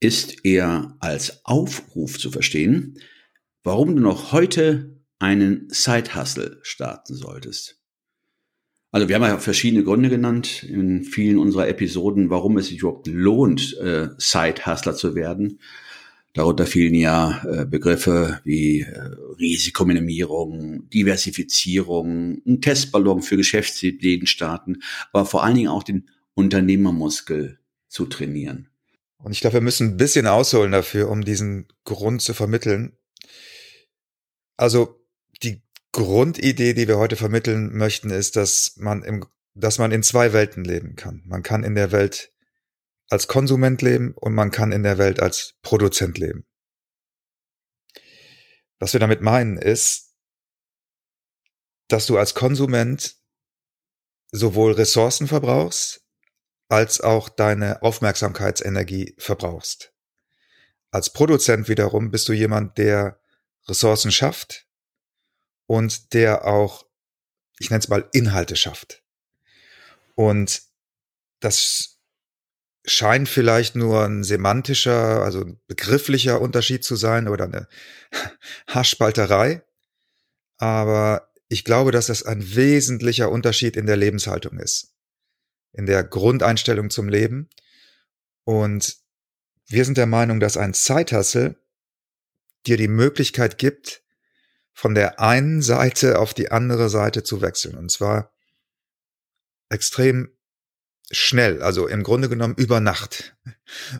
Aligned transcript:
ist 0.00 0.44
eher 0.44 0.96
als 1.00 1.44
Aufruf 1.44 2.18
zu 2.18 2.30
verstehen, 2.30 2.98
warum 3.62 3.94
du 3.94 4.02
noch 4.02 4.32
heute 4.32 5.00
einen 5.18 5.68
Side-Hustle 5.70 6.58
starten 6.62 7.14
solltest. 7.14 7.76
Also 8.92 9.08
wir 9.08 9.14
haben 9.14 9.22
ja 9.22 9.38
verschiedene 9.38 9.84
Gründe 9.84 10.08
genannt 10.08 10.64
in 10.64 11.04
vielen 11.04 11.38
unserer 11.38 11.68
Episoden, 11.68 12.30
warum 12.30 12.56
es 12.56 12.68
sich 12.68 12.78
überhaupt 12.80 13.06
lohnt, 13.06 13.76
äh, 13.78 14.08
Side-Hustler 14.18 14.96
zu 14.96 15.14
werden. 15.14 15.60
Darunter 16.32 16.66
fielen 16.66 16.94
ja 16.94 17.42
äh, 17.44 17.66
Begriffe 17.66 18.40
wie 18.44 18.80
äh, 18.80 18.98
Risikominimierung, 19.38 20.88
Diversifizierung, 20.88 22.40
ein 22.46 22.60
Testballon 22.60 23.22
für 23.22 23.36
Geschäftsideen 23.36 24.26
starten, 24.26 24.82
aber 25.12 25.26
vor 25.26 25.44
allen 25.44 25.56
Dingen 25.56 25.68
auch 25.68 25.82
den 25.82 26.08
Unternehmermuskel 26.34 27.58
zu 27.88 28.06
trainieren. 28.06 28.70
Und 29.22 29.32
ich 29.32 29.40
glaube, 29.40 29.54
wir 29.54 29.60
müssen 29.60 29.88
ein 29.88 29.96
bisschen 29.96 30.26
ausholen 30.26 30.72
dafür, 30.72 31.08
um 31.08 31.22
diesen 31.22 31.68
Grund 31.84 32.22
zu 32.22 32.34
vermitteln. 32.34 32.96
Also 34.56 35.04
die 35.42 35.62
Grundidee, 35.92 36.74
die 36.74 36.88
wir 36.88 36.98
heute 36.98 37.16
vermitteln 37.16 37.76
möchten, 37.76 38.10
ist, 38.10 38.36
dass 38.36 38.76
man 38.76 39.02
im, 39.02 39.26
dass 39.54 39.78
man 39.78 39.92
in 39.92 40.02
zwei 40.02 40.32
Welten 40.32 40.64
leben 40.64 40.96
kann. 40.96 41.22
Man 41.26 41.42
kann 41.42 41.64
in 41.64 41.74
der 41.74 41.92
Welt 41.92 42.32
als 43.08 43.26
Konsument 43.26 43.82
leben 43.82 44.14
und 44.14 44.34
man 44.34 44.50
kann 44.50 44.72
in 44.72 44.82
der 44.82 44.96
Welt 44.96 45.20
als 45.20 45.54
Produzent 45.62 46.16
leben. 46.16 46.46
Was 48.78 48.92
wir 48.92 49.00
damit 49.00 49.20
meinen 49.20 49.58
ist, 49.58 50.14
dass 51.88 52.06
du 52.06 52.16
als 52.16 52.34
Konsument 52.34 53.16
sowohl 54.30 54.72
Ressourcen 54.72 55.26
verbrauchst, 55.26 55.99
als 56.70 57.00
auch 57.00 57.28
deine 57.28 57.82
Aufmerksamkeitsenergie 57.82 59.14
verbrauchst. 59.18 59.92
Als 60.92 61.12
Produzent 61.12 61.68
wiederum 61.68 62.12
bist 62.12 62.28
du 62.28 62.32
jemand, 62.32 62.78
der 62.78 63.20
Ressourcen 63.66 64.12
schafft 64.12 64.66
und 65.66 66.14
der 66.14 66.46
auch, 66.46 66.86
ich 67.58 67.70
nenne 67.70 67.80
es 67.80 67.88
mal, 67.88 68.08
Inhalte 68.12 68.54
schafft. 68.54 69.02
Und 70.14 70.62
das 71.40 71.98
scheint 72.84 73.28
vielleicht 73.28 73.74
nur 73.74 74.04
ein 74.04 74.22
semantischer, 74.22 75.22
also 75.22 75.40
ein 75.40 75.60
begrifflicher 75.66 76.40
Unterschied 76.40 76.84
zu 76.84 76.94
sein 76.94 77.26
oder 77.26 77.44
eine 77.44 77.68
Haarspalterei. 78.68 79.62
Aber 80.56 81.32
ich 81.48 81.64
glaube, 81.64 81.90
dass 81.90 82.06
das 82.06 82.22
ein 82.22 82.54
wesentlicher 82.54 83.28
Unterschied 83.30 83.76
in 83.76 83.86
der 83.86 83.96
Lebenshaltung 83.96 84.58
ist 84.58 84.89
in 85.72 85.86
der 85.86 86.04
Grundeinstellung 86.04 86.90
zum 86.90 87.08
Leben. 87.08 87.48
Und 88.44 88.96
wir 89.66 89.84
sind 89.84 89.96
der 89.96 90.06
Meinung, 90.06 90.40
dass 90.40 90.56
ein 90.56 90.74
Zeithassel 90.74 91.56
dir 92.66 92.76
die 92.76 92.88
Möglichkeit 92.88 93.58
gibt, 93.58 94.02
von 94.72 94.94
der 94.94 95.20
einen 95.20 95.62
Seite 95.62 96.18
auf 96.18 96.34
die 96.34 96.50
andere 96.50 96.88
Seite 96.88 97.22
zu 97.22 97.40
wechseln. 97.40 97.76
Und 97.76 97.90
zwar 97.90 98.32
extrem 99.68 100.36
schnell, 101.10 101.62
also 101.62 101.86
im 101.86 102.02
Grunde 102.02 102.28
genommen 102.28 102.54
über 102.56 102.80
Nacht. 102.80 103.36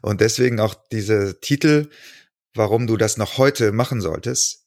Und 0.03 0.21
deswegen 0.21 0.61
auch 0.61 0.75
diese 0.91 1.41
Titel, 1.41 1.91
warum 2.55 2.87
du 2.87 2.97
das 2.97 3.17
noch 3.17 3.39
heute 3.39 3.73
machen 3.73 4.01
solltest. 4.01 4.67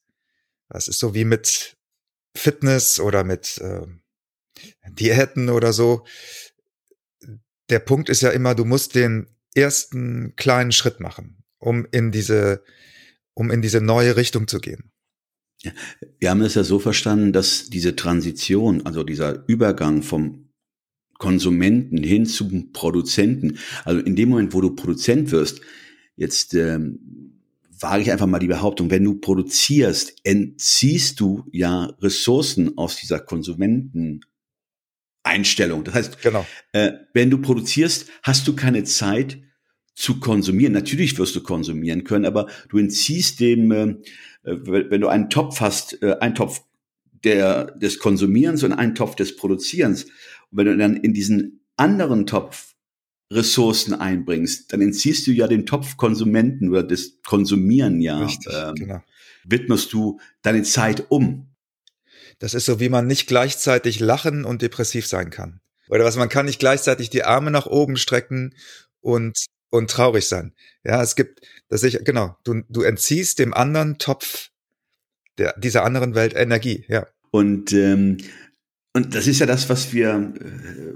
Das 0.68 0.88
ist 0.88 0.98
so 0.98 1.14
wie 1.14 1.24
mit 1.24 1.76
Fitness 2.36 2.98
oder 2.98 3.24
mit 3.24 3.58
äh, 3.58 3.86
Diäten 4.88 5.50
oder 5.50 5.72
so 5.72 6.06
der 7.70 7.78
Punkt 7.78 8.08
ist 8.08 8.22
ja 8.22 8.30
immer, 8.30 8.54
du 8.54 8.64
musst 8.64 8.94
den 8.94 9.26
ersten 9.54 10.34
kleinen 10.36 10.72
Schritt 10.72 11.00
machen, 11.00 11.44
um 11.58 11.86
in 11.90 12.10
diese, 12.10 12.62
um 13.34 13.50
in 13.50 13.62
diese 13.62 13.80
neue 13.80 14.16
Richtung 14.16 14.48
zu 14.48 14.60
gehen. 14.60 14.90
Wir 16.18 16.30
haben 16.30 16.42
es 16.42 16.54
ja 16.54 16.64
so 16.64 16.78
verstanden, 16.78 17.32
dass 17.32 17.70
diese 17.70 17.96
Transition, 17.96 18.84
also 18.84 19.02
dieser 19.02 19.44
Übergang 19.48 20.02
vom 20.02 20.50
Konsumenten 21.18 22.02
hin 22.02 22.26
zum 22.26 22.72
Produzenten, 22.72 23.58
also 23.84 24.00
in 24.00 24.16
dem 24.16 24.30
Moment, 24.30 24.52
wo 24.52 24.60
du 24.60 24.74
Produzent 24.74 25.30
wirst, 25.30 25.60
jetzt 26.16 26.54
ähm, 26.54 27.40
wage 27.80 28.02
ich 28.02 28.12
einfach 28.12 28.26
mal 28.26 28.38
die 28.38 28.46
Behauptung, 28.46 28.90
wenn 28.90 29.04
du 29.04 29.14
produzierst, 29.14 30.14
entziehst 30.24 31.20
du 31.20 31.44
ja 31.50 31.84
Ressourcen 32.00 32.76
aus 32.76 32.96
dieser 32.96 33.20
Konsumenten 33.20 34.20
Einstellung. 35.34 35.84
Das 35.84 35.94
heißt, 35.94 36.22
genau. 36.22 36.46
äh, 36.72 36.92
wenn 37.12 37.30
du 37.30 37.38
produzierst, 37.38 38.08
hast 38.22 38.46
du 38.46 38.54
keine 38.54 38.84
Zeit 38.84 39.38
zu 39.94 40.20
konsumieren. 40.20 40.72
Natürlich 40.72 41.18
wirst 41.18 41.36
du 41.36 41.42
konsumieren 41.42 42.04
können, 42.04 42.24
aber 42.24 42.48
du 42.68 42.78
entziehst 42.78 43.40
dem, 43.40 43.70
äh, 43.70 43.96
wenn 44.44 45.00
du 45.00 45.08
einen 45.08 45.30
Topf 45.30 45.60
hast, 45.60 46.02
äh, 46.02 46.16
einen 46.20 46.34
Topf 46.34 46.62
der, 47.24 47.72
des 47.72 47.98
Konsumierens 47.98 48.62
und 48.62 48.72
einen 48.72 48.94
Topf 48.94 49.16
des 49.16 49.36
Produzierens, 49.36 50.04
und 50.04 50.58
wenn 50.58 50.66
du 50.66 50.76
dann 50.76 50.96
in 50.96 51.14
diesen 51.14 51.64
anderen 51.76 52.26
Topf 52.26 52.74
Ressourcen 53.32 53.94
einbringst, 53.94 54.72
dann 54.72 54.80
entziehst 54.80 55.26
du 55.26 55.32
ja 55.32 55.48
den 55.48 55.66
Topf 55.66 55.96
Konsumenten 55.96 56.68
oder 56.70 56.82
das 56.82 57.20
Konsumieren 57.24 58.00
ja, 58.00 58.24
Richtig, 58.24 58.52
ähm, 58.54 58.74
genau. 58.74 59.02
widmest 59.44 59.92
du 59.92 60.20
deine 60.42 60.62
Zeit 60.62 61.06
um. 61.08 61.53
Das 62.38 62.54
ist 62.54 62.66
so, 62.66 62.80
wie 62.80 62.88
man 62.88 63.06
nicht 63.06 63.26
gleichzeitig 63.26 64.00
lachen 64.00 64.44
und 64.44 64.62
depressiv 64.62 65.06
sein 65.06 65.30
kann. 65.30 65.60
Oder 65.88 66.04
was 66.04 66.16
man 66.16 66.28
kann 66.28 66.46
nicht 66.46 66.58
gleichzeitig 66.58 67.10
die 67.10 67.24
Arme 67.24 67.50
nach 67.50 67.66
oben 67.66 67.96
strecken 67.96 68.54
und 69.00 69.46
und 69.70 69.90
traurig 69.90 70.26
sein. 70.26 70.52
Ja, 70.84 71.02
es 71.02 71.16
gibt, 71.16 71.40
dass 71.68 71.82
ich 71.82 72.04
genau, 72.04 72.36
du 72.44 72.62
du 72.68 72.82
entziehst 72.82 73.38
dem 73.38 73.52
anderen 73.52 73.98
Topf 73.98 74.50
der 75.38 75.58
dieser 75.58 75.84
anderen 75.84 76.14
Welt 76.14 76.34
Energie. 76.34 76.84
Ja. 76.88 77.06
Und 77.30 77.72
ähm, 77.72 78.18
und 78.92 79.14
das 79.14 79.26
ist 79.26 79.40
ja 79.40 79.46
das, 79.46 79.68
was 79.68 79.92
wir 79.92 80.32
äh, 80.40 80.94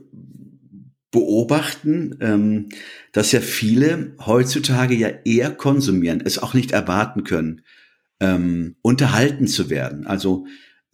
beobachten, 1.10 2.16
ähm, 2.20 2.68
dass 3.12 3.32
ja 3.32 3.40
viele 3.40 4.14
heutzutage 4.24 4.94
ja 4.94 5.08
eher 5.24 5.50
konsumieren, 5.50 6.22
es 6.24 6.38
auch 6.38 6.54
nicht 6.54 6.70
erwarten 6.70 7.24
können, 7.24 7.62
ähm, 8.20 8.76
unterhalten 8.82 9.46
zu 9.48 9.70
werden. 9.70 10.06
Also 10.06 10.46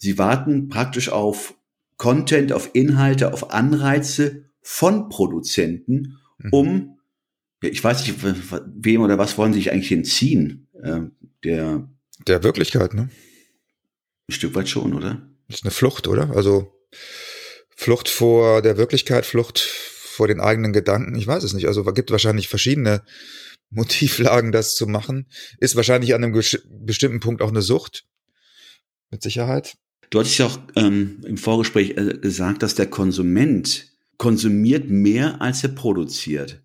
Sie 0.04 0.18
warten 0.18 0.68
praktisch 0.68 1.08
auf 1.08 1.54
Content, 1.96 2.52
auf 2.52 2.68
Inhalte, 2.74 3.32
auf 3.32 3.52
Anreize 3.52 4.44
von 4.60 5.08
Produzenten, 5.08 6.18
mhm. 6.36 6.50
um, 6.52 6.98
ja, 7.62 7.70
ich 7.70 7.82
weiß 7.82 8.06
nicht, 8.06 8.18
wem 8.22 9.00
oder 9.00 9.16
was 9.16 9.38
wollen 9.38 9.54
sie 9.54 9.60
sich 9.60 9.72
eigentlich 9.72 9.92
entziehen? 9.92 10.68
Äh, 10.82 11.00
der, 11.42 11.88
der 12.26 12.42
Wirklichkeit, 12.42 12.92
ne? 12.92 13.08
Ein 14.28 14.32
Stück 14.32 14.54
weit 14.54 14.68
schon, 14.68 14.92
oder? 14.92 15.26
Das 15.48 15.60
ist 15.60 15.64
eine 15.64 15.70
Flucht, 15.70 16.06
oder? 16.06 16.36
Also 16.36 16.78
Flucht 17.74 18.10
vor 18.10 18.60
der 18.60 18.76
Wirklichkeit, 18.76 19.24
Flucht 19.24 19.58
vor 19.58 20.28
den 20.28 20.40
eigenen 20.40 20.74
Gedanken. 20.74 21.14
Ich 21.14 21.26
weiß 21.26 21.44
es 21.44 21.54
nicht. 21.54 21.66
Also 21.66 21.88
es 21.88 21.94
gibt 21.94 22.10
wahrscheinlich 22.10 22.48
verschiedene 22.48 23.02
Motivlagen, 23.70 24.52
das 24.52 24.74
zu 24.74 24.86
machen. 24.86 25.30
Ist 25.60 25.76
wahrscheinlich 25.76 26.14
an 26.14 26.22
einem 26.22 26.42
bestimmten 26.68 27.20
Punkt 27.20 27.40
auch 27.40 27.48
eine 27.48 27.62
Sucht. 27.62 28.04
Mit 29.10 29.22
Sicherheit. 29.22 29.78
Du 30.10 30.20
hattest 30.20 30.38
ja 30.38 30.46
auch 30.46 30.58
ähm, 30.76 31.20
im 31.24 31.36
Vorgespräch 31.36 31.90
äh, 31.90 32.18
gesagt, 32.18 32.62
dass 32.62 32.74
der 32.74 32.86
Konsument 32.86 33.88
konsumiert 34.16 34.88
mehr, 34.88 35.40
als 35.40 35.62
er 35.62 35.70
produziert. 35.70 36.62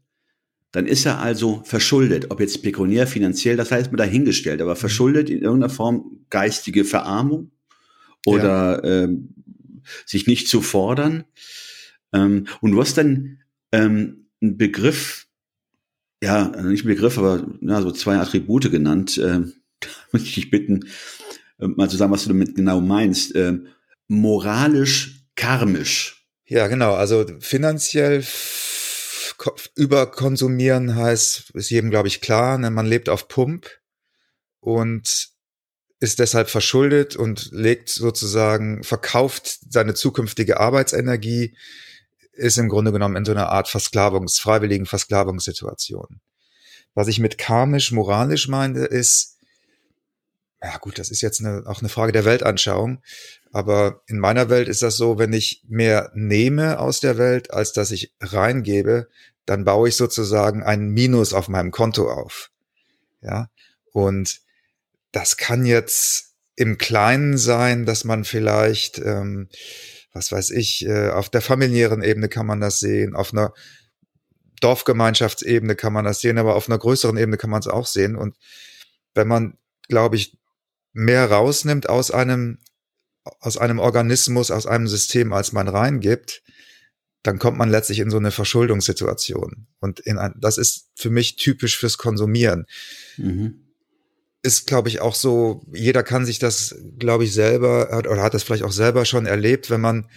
Dann 0.72 0.86
ist 0.86 1.06
er 1.06 1.20
also 1.20 1.64
verschuldet, 1.66 2.30
ob 2.30 2.40
jetzt 2.40 2.62
pekuniär, 2.62 3.08
finanziell, 3.08 3.58
das 3.58 3.72
heißt 3.72 3.92
mir 3.92 3.98
dahingestellt, 3.98 4.62
aber 4.62 4.76
verschuldet 4.76 5.30
in 5.30 5.42
irgendeiner 5.42 5.74
Form 5.74 6.26
geistige 6.30 6.86
Verarmung 6.86 7.52
oder 8.26 8.86
ja. 8.86 9.04
ähm, 9.04 9.30
sich 10.06 10.28
nicht 10.28 10.48
zu 10.48 10.62
fordern. 10.62 11.24
Ähm, 12.14 12.46
und 12.62 12.72
du 12.72 12.80
hast 12.80 12.98
dann 12.98 13.40
ähm, 13.72 14.28
einen 14.42 14.58
Begriff, 14.58 15.28
ja, 16.22 16.50
nicht 16.64 16.86
einen 16.86 16.96
Begriff, 16.96 17.18
aber 17.18 17.48
ja, 17.62 17.82
so 17.82 17.92
zwei 17.92 18.18
Attribute 18.18 18.70
genannt. 18.70 19.20
Ähm, 19.24 19.54
muss 20.12 20.24
ich 20.24 20.36
dich 20.36 20.52
bitten, 20.52 20.86
mal 21.60 21.90
zu 21.90 21.98
sagen, 21.98 22.12
was 22.12 22.24
du 22.24 22.30
damit 22.30 22.56
genau 22.56 22.82
meinst. 22.82 23.36
Äh, 23.36 23.60
moralisch 24.08 25.26
karmisch. 25.36 26.26
Ja, 26.46 26.68
genau. 26.68 26.96
Also 26.96 27.26
finanziell 27.40 28.24
überkonsumieren 29.76 30.96
heißt, 30.96 31.52
ist 31.52 31.70
jedem, 31.70 31.90
glaube 31.90 32.08
ich, 32.08 32.22
klar, 32.22 32.58
ne? 32.58 32.72
man 32.72 32.86
lebt 32.86 33.08
auf 33.08 33.28
Pump 33.28 33.70
und 34.60 35.30
ist 36.00 36.20
deshalb 36.20 36.50
verschuldet 36.50 37.16
und 37.16 37.50
legt 37.52 37.90
sozusagen, 37.90 38.84
verkauft 38.84 39.60
seine 39.70 39.94
zukünftige 39.94 40.60
Arbeitsenergie, 40.60 41.56
ist 42.32 42.58
im 42.58 42.70
Grunde 42.70 42.92
genommen 42.92 43.18
in 43.18 43.26
so 43.26 43.32
einer 43.32 43.50
Art 43.50 43.68
Versklavungs-, 43.68 44.40
freiwilligen 44.40 44.86
Versklavungssituation. 44.86 46.22
Was 46.94 47.08
ich 47.08 47.20
mit 47.20 47.38
karmisch, 47.38 47.92
moralisch 47.92 48.48
meine, 48.48 48.86
ist, 48.86 49.39
ja 50.62 50.78
gut, 50.78 51.00
das 51.00 51.10
ist 51.10 51.22
jetzt 51.22 51.40
eine, 51.40 51.64
auch 51.66 51.80
eine 51.80 51.90
Frage 51.90 52.12
der 52.12 52.26
Weltanschauung, 52.26 53.02
aber 53.52 54.04
in 54.08 54.20
meiner 54.20 54.50
Welt 54.50 54.68
ist 54.68 54.82
das 54.82 54.98
so, 54.98 55.18
wenn 55.18 55.34
ich 55.34 55.64
mehr 55.68 56.12
nehme 56.14 56.80
aus 56.80 57.00
der 57.00 57.18
Welt, 57.18 57.52
als 57.52 57.72
dass 57.74 57.92
ich 57.92 58.14
reingebe, 58.20 59.08
dann 59.46 59.64
baue 59.64 59.90
ich 59.90 59.96
sozusagen 59.96 60.64
ein 60.64 60.90
Minus 60.90 61.34
auf 61.34 61.48
meinem 61.48 61.72
Konto 61.72 62.12
auf. 62.12 62.52
Ja, 63.22 63.50
und 63.92 64.42
das 65.12 65.38
kann 65.38 65.66
jetzt 65.66 66.36
im 66.56 66.78
Kleinen 66.78 67.38
sein, 67.38 67.86
dass 67.86 68.04
man 68.04 68.26
vielleicht, 68.26 69.00
ähm, 69.00 69.50
was 70.14 70.32
weiß 70.32 70.52
ich, 70.52 70.86
äh, 70.86 71.10
auf 71.10 71.30
der 71.30 71.42
familiären 71.42 72.04
Ebene 72.04 72.30
kann 72.30 72.46
man 72.46 72.60
das 72.60 72.80
sehen, 72.80 73.16
auf 73.16 73.34
einer 73.34 73.54
Dorfgemeinschaftsebene 74.62 75.76
kann 75.76 75.94
man 75.94 76.06
das 76.06 76.20
sehen, 76.22 76.38
aber 76.38 76.56
auf 76.56 76.68
einer 76.68 76.78
größeren 76.78 77.18
Ebene 77.18 77.38
kann 77.38 77.50
man 77.50 77.62
es 77.62 77.68
auch 77.68 77.88
sehen. 77.88 78.16
Und 78.16 78.36
wenn 79.14 79.28
man, 79.28 79.58
glaube 79.88 80.18
ich, 80.18 80.38
mehr 80.94 81.30
rausnimmt 81.30 81.90
aus 81.90 82.12
einem, 82.12 82.60
aus 83.40 83.58
einem 83.58 83.80
Organismus, 83.80 84.52
aus 84.52 84.66
einem 84.66 84.88
System, 84.88 85.34
als 85.34 85.52
man 85.52 85.68
reingibt, 85.68 86.44
dann 87.24 87.38
kommt 87.38 87.58
man 87.58 87.70
letztlich 87.70 88.00
in 88.00 88.10
so 88.10 88.18
eine 88.18 88.32
Verschuldungssituation. 88.32 89.68
Und 89.80 90.00
in 90.00 90.18
ein, 90.18 90.34
das 90.40 90.58
ist 90.58 90.90
für 90.96 91.10
mich 91.10 91.36
typisch 91.36 91.78
fürs 91.78 91.98
Konsumieren. 91.98 92.66
Mhm 93.18 93.66
ist, 94.42 94.68
glaube 94.68 94.90
ich, 94.90 95.02
auch 95.02 95.16
so, 95.16 95.66
jeder 95.74 96.04
kann 96.04 96.26
sich 96.26 96.40
das, 96.40 96.76
glaube 96.98 97.26
ich, 97.26 97.34
selber 97.34 97.90
oder 97.98 98.22
hat 98.22 98.34
das 98.34 98.44
vielleicht 98.44 98.64
auch 98.64 98.72
selber 98.72 99.06
schon 99.06 99.26
erlebt, 99.26 99.70
wenn 99.70 99.82
man 99.82 100.10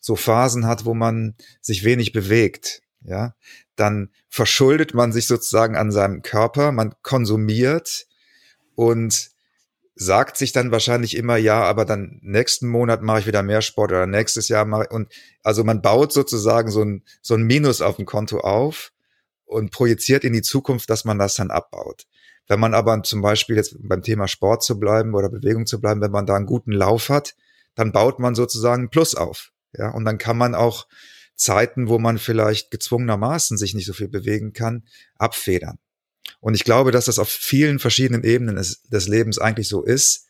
so 0.00 0.16
Phasen 0.16 0.66
hat, 0.66 0.84
wo 0.84 0.94
man 0.94 1.34
sich 1.60 1.84
wenig 1.84 2.12
bewegt, 2.12 2.82
ja, 3.02 3.34
dann 3.76 4.10
verschuldet 4.28 4.94
man 4.94 5.12
sich 5.12 5.26
sozusagen 5.26 5.76
an 5.76 5.90
seinem 5.90 6.22
Körper, 6.22 6.72
man 6.72 6.94
konsumiert 7.02 8.06
und 8.74 9.30
sagt 10.04 10.36
sich 10.36 10.52
dann 10.52 10.70
wahrscheinlich 10.70 11.16
immer, 11.16 11.36
ja, 11.36 11.62
aber 11.62 11.84
dann 11.84 12.18
nächsten 12.22 12.68
Monat 12.68 13.02
mache 13.02 13.20
ich 13.20 13.26
wieder 13.26 13.42
mehr 13.42 13.62
Sport 13.62 13.92
oder 13.92 14.06
nächstes 14.06 14.48
Jahr 14.48 14.64
mache 14.64 14.84
ich, 14.84 14.90
und 14.90 15.12
also 15.42 15.64
man 15.64 15.82
baut 15.82 16.12
sozusagen 16.12 16.70
so 16.70 16.82
ein, 16.82 17.04
so 17.20 17.34
ein 17.34 17.42
Minus 17.42 17.80
auf 17.80 17.96
dem 17.96 18.06
Konto 18.06 18.40
auf 18.40 18.92
und 19.44 19.70
projiziert 19.70 20.24
in 20.24 20.32
die 20.32 20.42
Zukunft, 20.42 20.90
dass 20.90 21.04
man 21.04 21.18
das 21.18 21.34
dann 21.34 21.50
abbaut. 21.50 22.06
Wenn 22.48 22.60
man 22.60 22.74
aber 22.74 23.02
zum 23.02 23.22
Beispiel 23.22 23.56
jetzt 23.56 23.76
beim 23.80 24.02
Thema 24.02 24.28
Sport 24.28 24.62
zu 24.64 24.78
bleiben 24.78 25.14
oder 25.14 25.28
Bewegung 25.28 25.66
zu 25.66 25.80
bleiben, 25.80 26.00
wenn 26.00 26.10
man 26.10 26.26
da 26.26 26.34
einen 26.34 26.46
guten 26.46 26.72
Lauf 26.72 27.08
hat, 27.08 27.34
dann 27.74 27.92
baut 27.92 28.18
man 28.18 28.34
sozusagen 28.34 28.90
Plus 28.90 29.14
auf. 29.14 29.52
Ja, 29.74 29.90
und 29.90 30.04
dann 30.04 30.18
kann 30.18 30.36
man 30.36 30.54
auch 30.54 30.86
Zeiten, 31.34 31.88
wo 31.88 31.98
man 31.98 32.18
vielleicht 32.18 32.70
gezwungenermaßen 32.70 33.56
sich 33.56 33.74
nicht 33.74 33.86
so 33.86 33.92
viel 33.92 34.08
bewegen 34.08 34.52
kann, 34.52 34.84
abfedern. 35.16 35.78
Und 36.42 36.54
ich 36.54 36.64
glaube, 36.64 36.90
dass 36.90 37.04
das 37.04 37.20
auf 37.20 37.28
vielen 37.28 37.78
verschiedenen 37.78 38.24
Ebenen 38.24 38.56
des, 38.56 38.82
des 38.82 39.06
Lebens 39.06 39.38
eigentlich 39.38 39.68
so 39.68 39.84
ist, 39.84 40.26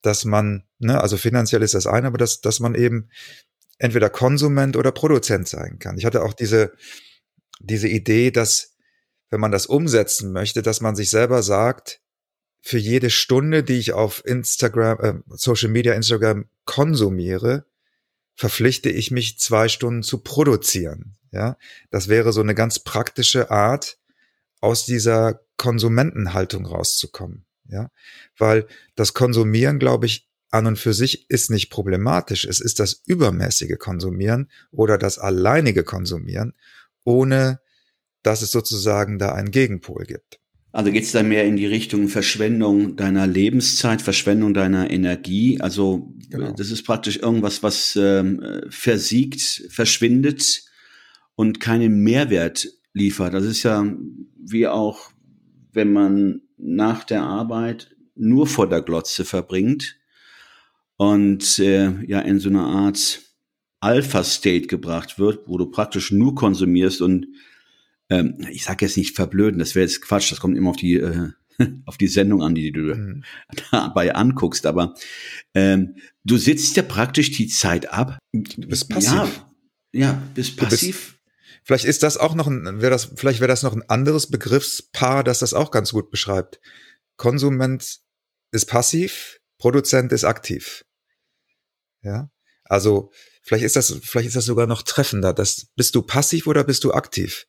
dass 0.00 0.24
man, 0.24 0.62
ne, 0.78 1.00
also 1.00 1.16
finanziell 1.16 1.62
ist 1.62 1.74
das 1.74 1.88
eine, 1.88 2.06
aber 2.06 2.16
dass, 2.16 2.40
dass 2.40 2.60
man 2.60 2.76
eben 2.76 3.08
entweder 3.78 4.08
Konsument 4.08 4.76
oder 4.76 4.92
Produzent 4.92 5.48
sein 5.48 5.80
kann. 5.80 5.98
Ich 5.98 6.04
hatte 6.04 6.22
auch 6.22 6.32
diese, 6.32 6.72
diese 7.58 7.88
Idee, 7.88 8.30
dass 8.30 8.76
wenn 9.30 9.40
man 9.40 9.50
das 9.50 9.66
umsetzen 9.66 10.30
möchte, 10.30 10.62
dass 10.62 10.80
man 10.80 10.94
sich 10.94 11.10
selber 11.10 11.42
sagt, 11.42 12.00
für 12.60 12.78
jede 12.78 13.10
Stunde, 13.10 13.64
die 13.64 13.80
ich 13.80 13.94
auf 13.94 14.24
Instagram, 14.24 15.00
äh, 15.00 15.36
Social 15.36 15.70
Media, 15.70 15.92
Instagram 15.94 16.44
konsumiere, 16.64 17.66
verpflichte 18.36 18.90
ich 18.90 19.10
mich 19.10 19.40
zwei 19.40 19.66
Stunden 19.66 20.04
zu 20.04 20.18
produzieren. 20.18 21.16
Ja, 21.32 21.56
das 21.90 22.06
wäre 22.06 22.32
so 22.32 22.42
eine 22.42 22.54
ganz 22.54 22.78
praktische 22.78 23.50
Art, 23.50 23.98
aus 24.62 24.86
dieser 24.86 25.40
Konsumentenhaltung 25.58 26.64
rauszukommen. 26.64 27.44
Ja, 27.68 27.90
weil 28.38 28.66
das 28.96 29.12
Konsumieren, 29.12 29.78
glaube 29.78 30.06
ich, 30.06 30.28
an 30.50 30.66
und 30.66 30.78
für 30.78 30.92
sich 30.92 31.30
ist 31.30 31.50
nicht 31.50 31.70
problematisch. 31.70 32.44
Es 32.44 32.60
ist 32.60 32.78
das 32.78 33.02
übermäßige 33.06 33.78
Konsumieren 33.78 34.50
oder 34.70 34.98
das 34.98 35.18
alleinige 35.18 35.82
Konsumieren, 35.82 36.54
ohne 37.04 37.60
dass 38.22 38.42
es 38.42 38.50
sozusagen 38.50 39.18
da 39.18 39.32
einen 39.32 39.50
Gegenpol 39.50 40.04
gibt. 40.04 40.38
Also 40.70 40.90
geht 40.90 41.04
es 41.04 41.12
da 41.12 41.22
mehr 41.22 41.44
in 41.44 41.56
die 41.56 41.66
Richtung 41.66 42.08
Verschwendung 42.08 42.96
deiner 42.96 43.26
Lebenszeit, 43.26 44.00
Verschwendung 44.00 44.54
deiner 44.54 44.90
Energie. 44.90 45.60
Also 45.60 46.14
genau. 46.30 46.52
das 46.52 46.70
ist 46.70 46.84
praktisch 46.84 47.18
irgendwas, 47.18 47.62
was 47.62 47.96
ähm, 47.96 48.62
versiegt, 48.70 49.66
verschwindet 49.68 50.62
und 51.34 51.60
keinen 51.60 52.02
Mehrwert 52.02 52.68
liefert. 52.94 53.34
Das 53.34 53.44
ist 53.44 53.62
ja 53.62 53.86
wie 54.44 54.66
auch, 54.66 55.10
wenn 55.72 55.92
man 55.92 56.42
nach 56.58 57.04
der 57.04 57.22
Arbeit 57.22 57.94
nur 58.14 58.46
vor 58.46 58.68
der 58.68 58.82
Glotze 58.82 59.24
verbringt 59.24 59.96
und 60.96 61.58
äh, 61.58 62.04
ja 62.06 62.20
in 62.20 62.38
so 62.38 62.48
eine 62.48 62.62
Art 62.62 63.20
Alpha-State 63.80 64.66
gebracht 64.66 65.18
wird, 65.18 65.48
wo 65.48 65.58
du 65.58 65.66
praktisch 65.66 66.12
nur 66.12 66.34
konsumierst 66.34 67.00
und 67.00 67.26
ähm, 68.10 68.46
ich 68.50 68.64
sage 68.64 68.84
jetzt 68.84 68.96
nicht 68.96 69.16
verblöden, 69.16 69.58
das 69.58 69.74
wäre 69.74 69.84
jetzt 69.84 70.02
Quatsch, 70.02 70.30
das 70.30 70.40
kommt 70.40 70.56
immer 70.56 70.70
auf 70.70 70.76
die 70.76 70.94
äh, 70.94 71.30
auf 71.86 71.98
die 71.98 72.08
Sendung 72.08 72.42
an, 72.42 72.54
die 72.54 72.72
du 72.72 72.94
mhm. 72.94 73.24
dabei 73.70 74.14
anguckst, 74.14 74.66
aber 74.66 74.94
ähm, 75.54 75.96
du 76.24 76.36
sitzt 76.36 76.76
ja 76.76 76.82
praktisch 76.82 77.30
die 77.32 77.48
Zeit 77.48 77.92
ab. 77.92 78.18
Du 78.32 78.68
bist 78.68 78.88
passiv. 78.88 79.44
Ja, 79.92 80.00
ja 80.00 80.22
bist 80.34 80.56
passiv. 80.56 81.18
Vielleicht 81.64 81.84
ist 81.84 82.02
das 82.02 82.16
auch 82.16 82.34
noch 82.34 82.46
ein, 82.48 82.80
wäre 82.80 82.90
das, 82.90 83.10
vielleicht 83.14 83.40
wäre 83.40 83.48
das 83.48 83.62
noch 83.62 83.72
ein 83.72 83.88
anderes 83.88 84.28
Begriffspaar, 84.28 85.22
das 85.22 85.38
das 85.38 85.54
auch 85.54 85.70
ganz 85.70 85.92
gut 85.92 86.10
beschreibt. 86.10 86.60
Konsument 87.16 88.00
ist 88.50 88.66
passiv, 88.66 89.40
Produzent 89.58 90.12
ist 90.12 90.24
aktiv. 90.24 90.84
Ja, 92.02 92.30
also 92.64 93.12
vielleicht 93.42 93.64
ist 93.64 93.76
das, 93.76 93.96
vielleicht 94.02 94.28
ist 94.28 94.36
das 94.36 94.44
sogar 94.44 94.66
noch 94.66 94.82
treffender. 94.82 95.32
Das, 95.32 95.68
bist 95.76 95.94
du 95.94 96.02
passiv 96.02 96.46
oder 96.46 96.64
bist 96.64 96.82
du 96.84 96.92
aktiv? 96.92 97.46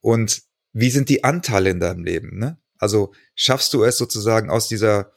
Und 0.00 0.42
wie 0.72 0.90
sind 0.90 1.08
die 1.08 1.24
Anteile 1.24 1.70
in 1.70 1.80
deinem 1.80 2.04
Leben? 2.04 2.38
Ne? 2.38 2.58
Also 2.78 3.12
schaffst 3.34 3.74
du 3.74 3.84
es 3.84 3.98
sozusagen 3.98 4.50
aus 4.50 4.68
dieser, 4.68 5.12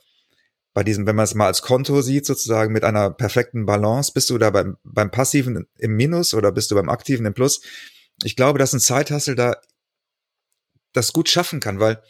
bei 0.73 0.83
diesem, 0.83 1.05
wenn 1.05 1.15
man 1.15 1.23
es 1.23 1.35
mal 1.35 1.47
als 1.47 1.61
Konto 1.61 2.01
sieht, 2.01 2.25
sozusagen 2.25 2.73
mit 2.73 2.83
einer 2.83 3.11
perfekten 3.11 3.65
Balance, 3.65 4.11
bist 4.13 4.29
du 4.29 4.37
da 4.37 4.49
beim, 4.49 4.77
beim 4.83 5.11
Passiven 5.11 5.67
im 5.77 5.95
Minus 5.95 6.33
oder 6.33 6.51
bist 6.51 6.71
du 6.71 6.75
beim 6.75 6.89
Aktiven 6.89 7.25
im 7.25 7.33
Plus? 7.33 7.61
Ich 8.23 8.35
glaube, 8.35 8.59
dass 8.59 8.73
ein 8.73 8.79
Zeithassel 8.79 9.35
da 9.35 9.55
das 10.93 11.13
gut 11.13 11.29
schaffen 11.29 11.59
kann, 11.59 11.79
weil 11.79 12.01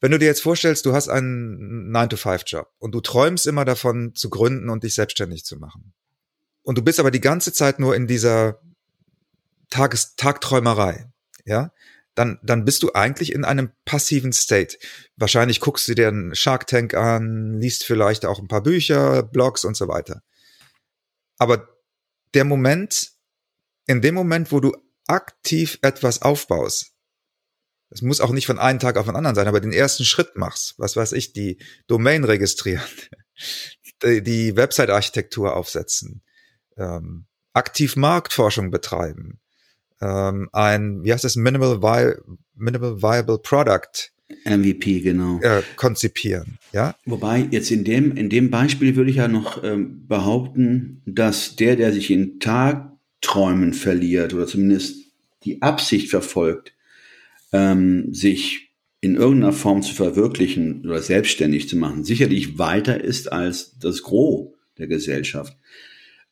wenn 0.00 0.10
du 0.10 0.18
dir 0.18 0.26
jetzt 0.26 0.42
vorstellst, 0.42 0.84
du 0.84 0.92
hast 0.92 1.08
einen 1.08 1.94
9-to-5-Job 1.94 2.68
und 2.78 2.92
du 2.92 3.00
träumst 3.00 3.46
immer 3.46 3.64
davon 3.64 4.14
zu 4.14 4.28
gründen 4.28 4.68
und 4.68 4.84
dich 4.84 4.94
selbstständig 4.94 5.44
zu 5.44 5.56
machen. 5.56 5.94
Und 6.62 6.76
du 6.76 6.82
bist 6.82 7.00
aber 7.00 7.10
die 7.10 7.20
ganze 7.20 7.52
Zeit 7.52 7.78
nur 7.78 7.96
in 7.96 8.06
dieser 8.06 8.60
Tages 9.70 10.16
Tagträumerei, 10.16 11.10
ja, 11.44 11.72
dann, 12.14 12.38
dann 12.42 12.64
bist 12.64 12.82
du 12.82 12.92
eigentlich 12.94 13.32
in 13.32 13.44
einem 13.44 13.70
passiven 13.84 14.32
State. 14.32 14.76
Wahrscheinlich 15.16 15.60
guckst 15.60 15.86
du 15.86 15.94
dir 15.94 16.08
einen 16.08 16.34
Shark 16.34 16.66
Tank 16.66 16.94
an, 16.94 17.60
liest 17.60 17.84
vielleicht 17.84 18.26
auch 18.26 18.40
ein 18.40 18.48
paar 18.48 18.62
Bücher, 18.62 19.22
Blogs 19.22 19.64
und 19.64 19.76
so 19.76 19.86
weiter. 19.88 20.22
Aber 21.38 21.68
der 22.34 22.44
Moment, 22.44 23.12
in 23.86 24.02
dem 24.02 24.14
Moment, 24.14 24.50
wo 24.50 24.58
du 24.58 24.76
aktiv 25.08 25.78
etwas 25.82 26.22
aufbaust, 26.22 26.92
es 27.90 28.02
muss 28.02 28.20
auch 28.20 28.32
nicht 28.32 28.46
von 28.46 28.58
einem 28.58 28.78
Tag 28.78 28.96
auf 28.96 29.06
den 29.06 29.16
anderen 29.16 29.34
sein, 29.34 29.48
aber 29.48 29.60
den 29.60 29.72
ersten 29.72 30.04
Schritt 30.04 30.36
machst, 30.36 30.74
was 30.78 30.96
weiß 30.96 31.12
ich, 31.12 31.32
die 31.32 31.58
Domain 31.86 32.24
registrieren, 32.24 32.84
die 34.02 34.56
Website-Architektur 34.56 35.56
aufsetzen, 35.56 36.22
ähm, 36.76 37.24
aktiv 37.54 37.96
Marktforschung 37.96 38.70
betreiben, 38.70 39.40
ähm, 40.00 40.48
ein, 40.52 41.02
wie 41.02 41.12
heißt 41.12 41.24
das, 41.24 41.36
Minimal, 41.36 41.82
Vi 41.82 42.14
Minimal 42.54 43.02
Viable 43.02 43.38
Product 43.38 44.12
MVP, 44.44 45.00
genau. 45.00 45.40
Äh, 45.40 45.62
konzipieren, 45.76 46.58
ja. 46.72 46.94
Wobei 47.06 47.48
jetzt 47.50 47.70
in 47.70 47.84
dem, 47.84 48.14
in 48.14 48.28
dem 48.28 48.50
Beispiel 48.50 48.94
würde 48.94 49.10
ich 49.10 49.16
ja 49.16 49.28
noch 49.28 49.64
ähm, 49.64 50.06
behaupten, 50.06 51.02
dass 51.06 51.56
der, 51.56 51.76
der 51.76 51.94
sich 51.94 52.10
in 52.10 52.38
Tagträumen 53.20 53.74
verliert 53.74 54.34
oder 54.34 54.46
zumindest 54.46 55.12
die 55.44 55.62
Absicht 55.62 56.10
verfolgt, 56.10 56.72
ähm, 57.52 58.12
sich 58.12 58.72
in 59.00 59.14
irgendeiner 59.14 59.52
Form 59.52 59.82
zu 59.82 59.94
verwirklichen 59.94 60.84
oder 60.84 61.00
selbstständig 61.00 61.68
zu 61.68 61.76
machen, 61.76 62.04
sicherlich 62.04 62.58
weiter 62.58 63.02
ist 63.02 63.30
als 63.30 63.78
das 63.78 64.02
Gros 64.02 64.52
der 64.76 64.88
Gesellschaft. 64.88 65.56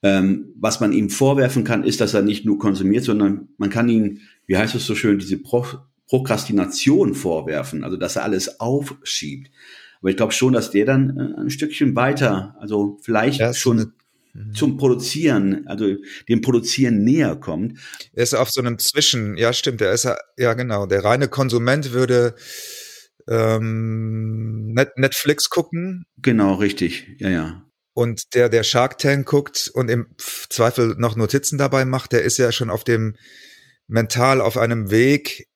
Ähm, 0.03 0.53
was 0.57 0.81
man 0.81 0.93
ihm 0.93 1.11
vorwerfen 1.11 1.65
kann, 1.65 1.85
ist, 1.85 2.01
dass 2.01 2.15
er 2.15 2.23
nicht 2.23 2.45
nur 2.45 2.59
konsumiert, 2.59 3.05
sondern 3.05 3.49
man 3.57 3.71
kann 3.71 3.89
ihn, 3.89 4.21
wie 4.47 4.57
heißt 4.57 4.75
es 4.75 4.87
so 4.87 4.95
schön, 4.95 5.19
diese 5.19 5.39
Pro 5.39 5.65
Prokrastination 6.09 7.15
vorwerfen, 7.15 7.83
also 7.83 7.97
dass 7.97 8.15
er 8.15 8.23
alles 8.23 8.61
aufschiebt. 8.61 9.51
Aber 10.01 10.11
ich 10.11 10.17
glaube 10.17 10.33
schon, 10.33 10.53
dass 10.53 10.71
der 10.71 10.85
dann 10.85 11.19
äh, 11.19 11.41
ein 11.41 11.51
Stückchen 11.51 11.97
weiter, 11.97 12.55
also 12.61 12.99
vielleicht 13.03 13.41
ja, 13.41 13.53
schon 13.53 13.81
eine, 13.81 13.93
mhm. 14.37 14.55
zum 14.55 14.77
Produzieren, 14.77 15.67
also 15.67 15.87
dem 16.29 16.41
Produzieren 16.41 17.05
näher 17.05 17.37
kommt. 17.37 17.79
Er 18.13 18.23
ist 18.23 18.35
auf 18.35 18.51
so 18.51 18.61
einem 18.61 18.79
Zwischen, 18.79 19.37
ja 19.37 19.53
stimmt, 19.53 19.81
er 19.81 19.93
ist 19.93 20.09
ja 20.37 20.55
genau, 20.55 20.87
der 20.87 21.05
reine 21.05 21.29
Konsument 21.29 21.93
würde 21.93 22.35
ähm, 23.29 24.73
Netflix 24.97 25.51
gucken. 25.51 26.07
Genau, 26.19 26.55
richtig, 26.55 27.07
ja, 27.19 27.29
ja. 27.29 27.63
Und 27.93 28.35
der, 28.35 28.51
der 28.51 28.63
Shark 28.63 28.99
Tank 28.99 29.27
guckt 29.27 29.71
und 29.73 29.91
im 29.91 30.07
Zweifel 30.19 30.97
noch 30.99 31.17
Notizen 31.17 31.57
dabei 31.57 31.87
macht, 31.87 32.13
der 32.13 32.23
ist 32.23 32.37
ja 32.37 32.53
schon 32.53 32.69
auf 32.69 32.85
dem 32.85 33.17
mental 33.89 34.41
auf 34.41 34.59
einem 34.59 34.91
Weg 34.91 35.49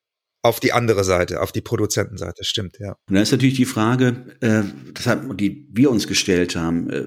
auf 0.43 0.59
die 0.59 0.73
andere 0.73 1.03
Seite, 1.03 1.41
auf 1.41 1.51
die 1.51 1.61
Produzentenseite, 1.61 2.43
stimmt, 2.43 2.79
ja. 2.79 2.93
Und 3.07 3.13
dann 3.13 3.23
ist 3.23 3.31
natürlich 3.31 3.55
die 3.55 3.65
Frage, 3.65 4.25
äh, 4.41 4.63
deshalb, 4.97 5.37
die 5.37 5.67
wir 5.71 5.91
uns 5.91 6.07
gestellt 6.07 6.55
haben, 6.55 6.89
äh, 6.89 7.05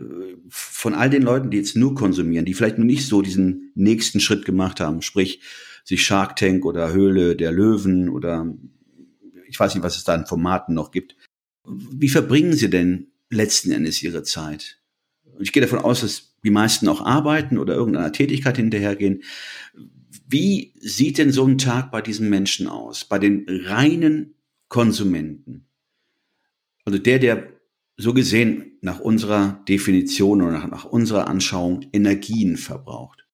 von 0.49 0.95
all 0.95 1.11
den 1.11 1.23
Leuten, 1.23 1.51
die 1.51 1.57
jetzt 1.57 1.77
nur 1.77 1.95
konsumieren, 1.95 2.45
die 2.45 2.55
vielleicht 2.55 2.79
nur 2.79 2.87
nicht 2.87 3.07
so 3.07 3.23
diesen 3.23 3.73
nächsten 3.75 4.21
Schritt 4.21 4.45
gemacht 4.45 4.81
haben, 4.81 5.03
sprich 5.03 5.41
sich 5.85 6.05
Shark 6.05 6.37
Tank 6.37 6.65
oder 6.65 6.93
Höhle 6.93 7.35
der 7.37 7.51
Löwen 7.51 8.09
oder 8.09 8.47
ich 9.47 9.59
weiß 9.59 9.75
nicht, 9.75 9.85
was 9.85 9.97
es 9.97 10.05
da 10.05 10.15
an 10.15 10.27
Formaten 10.27 10.75
noch 10.75 10.91
gibt. 10.91 11.17
Wie 11.65 12.09
verbringen 12.09 12.55
Sie 12.55 12.71
denn 12.71 13.13
letzten 13.31 13.71
Endes 13.71 14.03
Ihre 14.03 14.23
Zeit? 14.23 14.81
Ich 15.39 15.53
gehe 15.53 15.63
davon 15.63 15.79
aus, 15.79 16.01
dass 16.01 16.35
die 16.45 16.51
meisten 16.51 16.89
auch 16.89 17.05
arbeiten 17.05 17.59
oder 17.59 17.75
irgendeiner 17.75 18.13
Tätigkeit 18.13 18.57
hinterhergehen. 18.57 19.23
Wie 20.27 20.73
sieht 20.81 21.19
denn 21.19 21.33
so 21.33 21.47
ein 21.47 21.59
Tag 21.59 21.91
bei 21.91 22.03
diesen 22.03 22.29
Menschen 22.31 22.69
aus? 22.69 23.05
Bei 23.05 23.19
den 23.19 23.47
reinen 23.49 24.35
Konsumenten? 24.69 25.67
Also 26.85 26.99
der, 26.99 27.19
der 27.19 27.49
so 27.97 28.13
gesehen 28.13 28.79
nach 28.81 29.01
unserer 29.01 29.63
Definition 29.69 30.43
oder 30.43 30.53
nach, 30.53 30.71
nach 30.71 30.85
unserer 30.85 31.29
Anschauung 31.29 31.87
Energien 31.93 32.57
verbraucht. 32.57 33.27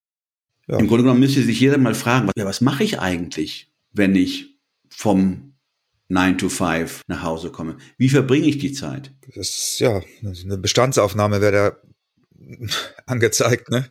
Ja. 0.69 0.79
Im 0.79 0.87
Grunde 0.87 1.05
genommen 1.05 1.21
müsste 1.21 1.43
sich 1.43 1.59
jeder 1.59 1.79
mal 1.79 1.95
fragen, 1.95 2.31
ja, 2.37 2.45
was 2.45 2.61
mache 2.61 2.85
ich 2.85 3.01
eigentlich, 3.01 3.73
wenn 3.93 4.15
ich 4.15 4.61
vom 4.89 5.55
9 6.09 6.39
to 6.39 6.49
5 6.49 7.03
nach 7.09 7.23
Hause 7.23 7.51
komme? 7.51 7.77
Wie 7.97 8.09
verbringe 8.09 8.47
ich 8.47 8.59
die 8.59 8.73
Zeit? 8.73 9.13
Das 9.35 9.49
ist 9.49 9.81
ja 9.81 10.01
eine 10.23 10.59
Bestandsaufnahme 10.59 11.41
wäre 11.41 11.53
da 11.53 12.67
angezeigt, 13.07 13.71
ne? 13.71 13.89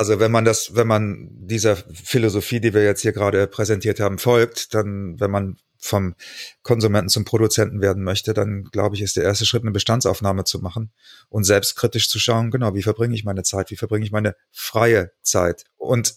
Also 0.00 0.18
wenn 0.18 0.32
man 0.32 0.46
das, 0.46 0.74
wenn 0.74 0.86
man 0.86 1.28
dieser 1.30 1.76
Philosophie, 1.76 2.58
die 2.58 2.72
wir 2.72 2.82
jetzt 2.82 3.02
hier 3.02 3.12
gerade 3.12 3.46
präsentiert 3.46 4.00
haben, 4.00 4.16
folgt, 4.16 4.72
dann, 4.72 5.20
wenn 5.20 5.30
man 5.30 5.58
vom 5.76 6.14
Konsumenten 6.62 7.10
zum 7.10 7.26
Produzenten 7.26 7.82
werden 7.82 8.02
möchte, 8.02 8.32
dann 8.32 8.64
glaube 8.64 8.96
ich, 8.96 9.02
ist 9.02 9.16
der 9.16 9.24
erste 9.24 9.44
Schritt, 9.44 9.60
eine 9.60 9.72
Bestandsaufnahme 9.72 10.44
zu 10.44 10.60
machen 10.60 10.90
und 11.28 11.44
selbstkritisch 11.44 12.08
zu 12.08 12.18
schauen, 12.18 12.50
genau, 12.50 12.74
wie 12.74 12.82
verbringe 12.82 13.14
ich 13.14 13.26
meine 13.26 13.42
Zeit, 13.42 13.70
wie 13.70 13.76
verbringe 13.76 14.06
ich 14.06 14.10
meine 14.10 14.36
freie 14.50 15.12
Zeit. 15.20 15.64
Und 15.76 16.14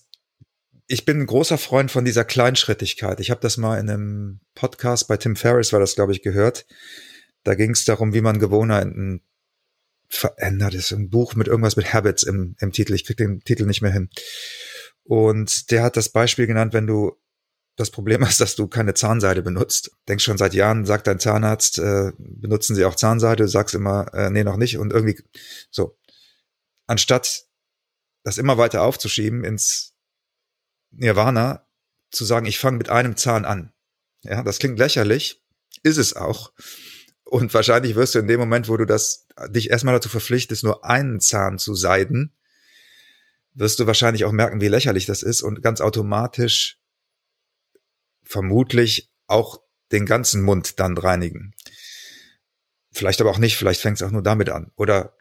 ich 0.87 1.03
bin 1.03 1.19
ein 1.19 1.27
großer 1.27 1.57
Freund 1.57 1.91
von 1.91 2.05
dieser 2.05 2.23
Kleinschrittigkeit. 2.23 3.19
Ich 3.19 3.31
habe 3.31 3.41
das 3.41 3.57
mal 3.57 3.77
in 3.81 3.89
einem 3.89 4.39
Podcast 4.55 5.09
bei 5.09 5.17
Tim 5.17 5.35
Ferriss, 5.35 5.73
war 5.73 5.81
das, 5.81 5.95
glaube 5.95 6.13
ich, 6.13 6.21
gehört. 6.21 6.65
Da 7.43 7.53
ging 7.53 7.71
es 7.71 7.83
darum, 7.83 8.13
wie 8.13 8.21
man 8.21 8.39
Gewohnheiten 8.39 9.23
verändert. 10.13 10.73
Ist 10.73 10.91
ein 10.91 11.09
Buch 11.09 11.35
mit 11.35 11.47
irgendwas 11.47 11.75
mit 11.75 11.93
Habits 11.93 12.23
im, 12.23 12.55
im 12.59 12.71
Titel. 12.71 12.93
Ich 12.93 13.05
krieg 13.05 13.17
den 13.17 13.41
Titel 13.41 13.65
nicht 13.65 13.81
mehr 13.81 13.91
hin. 13.91 14.09
Und 15.03 15.71
der 15.71 15.83
hat 15.83 15.97
das 15.97 16.09
Beispiel 16.09 16.47
genannt, 16.47 16.73
wenn 16.73 16.87
du 16.87 17.19
das 17.75 17.89
Problem 17.89 18.23
hast, 18.25 18.39
dass 18.39 18.55
du 18.55 18.67
keine 18.67 18.93
Zahnseide 18.93 19.41
benutzt. 19.41 19.91
Denkst 20.07 20.23
schon 20.23 20.37
seit 20.37 20.53
Jahren, 20.53 20.85
sagt 20.85 21.07
dein 21.07 21.19
Zahnarzt, 21.19 21.79
äh, 21.79 22.11
benutzen 22.17 22.75
sie 22.75 22.85
auch 22.85 22.95
Zahnseide, 22.95 23.43
du 23.43 23.49
sagst 23.49 23.73
immer, 23.73 24.13
äh, 24.13 24.29
nee, 24.29 24.43
noch 24.43 24.57
nicht. 24.57 24.77
Und 24.77 24.93
irgendwie 24.93 25.19
so. 25.71 25.97
Anstatt 26.85 27.45
das 28.23 28.37
immer 28.37 28.57
weiter 28.57 28.83
aufzuschieben 28.83 29.43
ins 29.43 29.95
Nirvana, 30.91 31.67
zu 32.11 32.25
sagen, 32.25 32.45
ich 32.45 32.59
fange 32.59 32.77
mit 32.77 32.89
einem 32.89 33.17
Zahn 33.17 33.45
an. 33.45 33.73
Ja, 34.21 34.43
das 34.43 34.59
klingt 34.59 34.77
lächerlich, 34.77 35.43
ist 35.81 35.97
es 35.97 36.15
auch. 36.15 36.53
Und 37.33 37.51
wahrscheinlich 37.55 37.95
wirst 37.95 38.13
du 38.13 38.19
in 38.19 38.27
dem 38.27 38.39
Moment, 38.39 38.69
wo 38.69 38.77
du 38.77 38.85
das 38.85 39.25
dich 39.47 39.71
erstmal 39.71 39.95
dazu 39.95 40.07
verpflichtest, 40.07 40.63
nur 40.63 40.85
einen 40.85 41.19
Zahn 41.19 41.57
zu 41.57 41.73
seiden, 41.73 42.31
wirst 43.55 43.79
du 43.79 43.87
wahrscheinlich 43.87 44.23
auch 44.25 44.31
merken, 44.31 44.61
wie 44.61 44.67
lächerlich 44.67 45.07
das 45.07 45.23
ist 45.23 45.41
und 45.41 45.63
ganz 45.63 45.81
automatisch 45.81 46.77
vermutlich 48.21 49.11
auch 49.25 49.63
den 49.91 50.05
ganzen 50.05 50.43
Mund 50.43 50.79
dann 50.79 50.95
reinigen. 50.95 51.55
Vielleicht 52.93 53.21
aber 53.21 53.31
auch 53.31 53.39
nicht, 53.39 53.55
vielleicht 53.55 53.81
fängt 53.81 53.97
es 53.97 54.03
auch 54.03 54.11
nur 54.11 54.21
damit 54.21 54.49
an. 54.49 54.71
Oder 54.77 55.13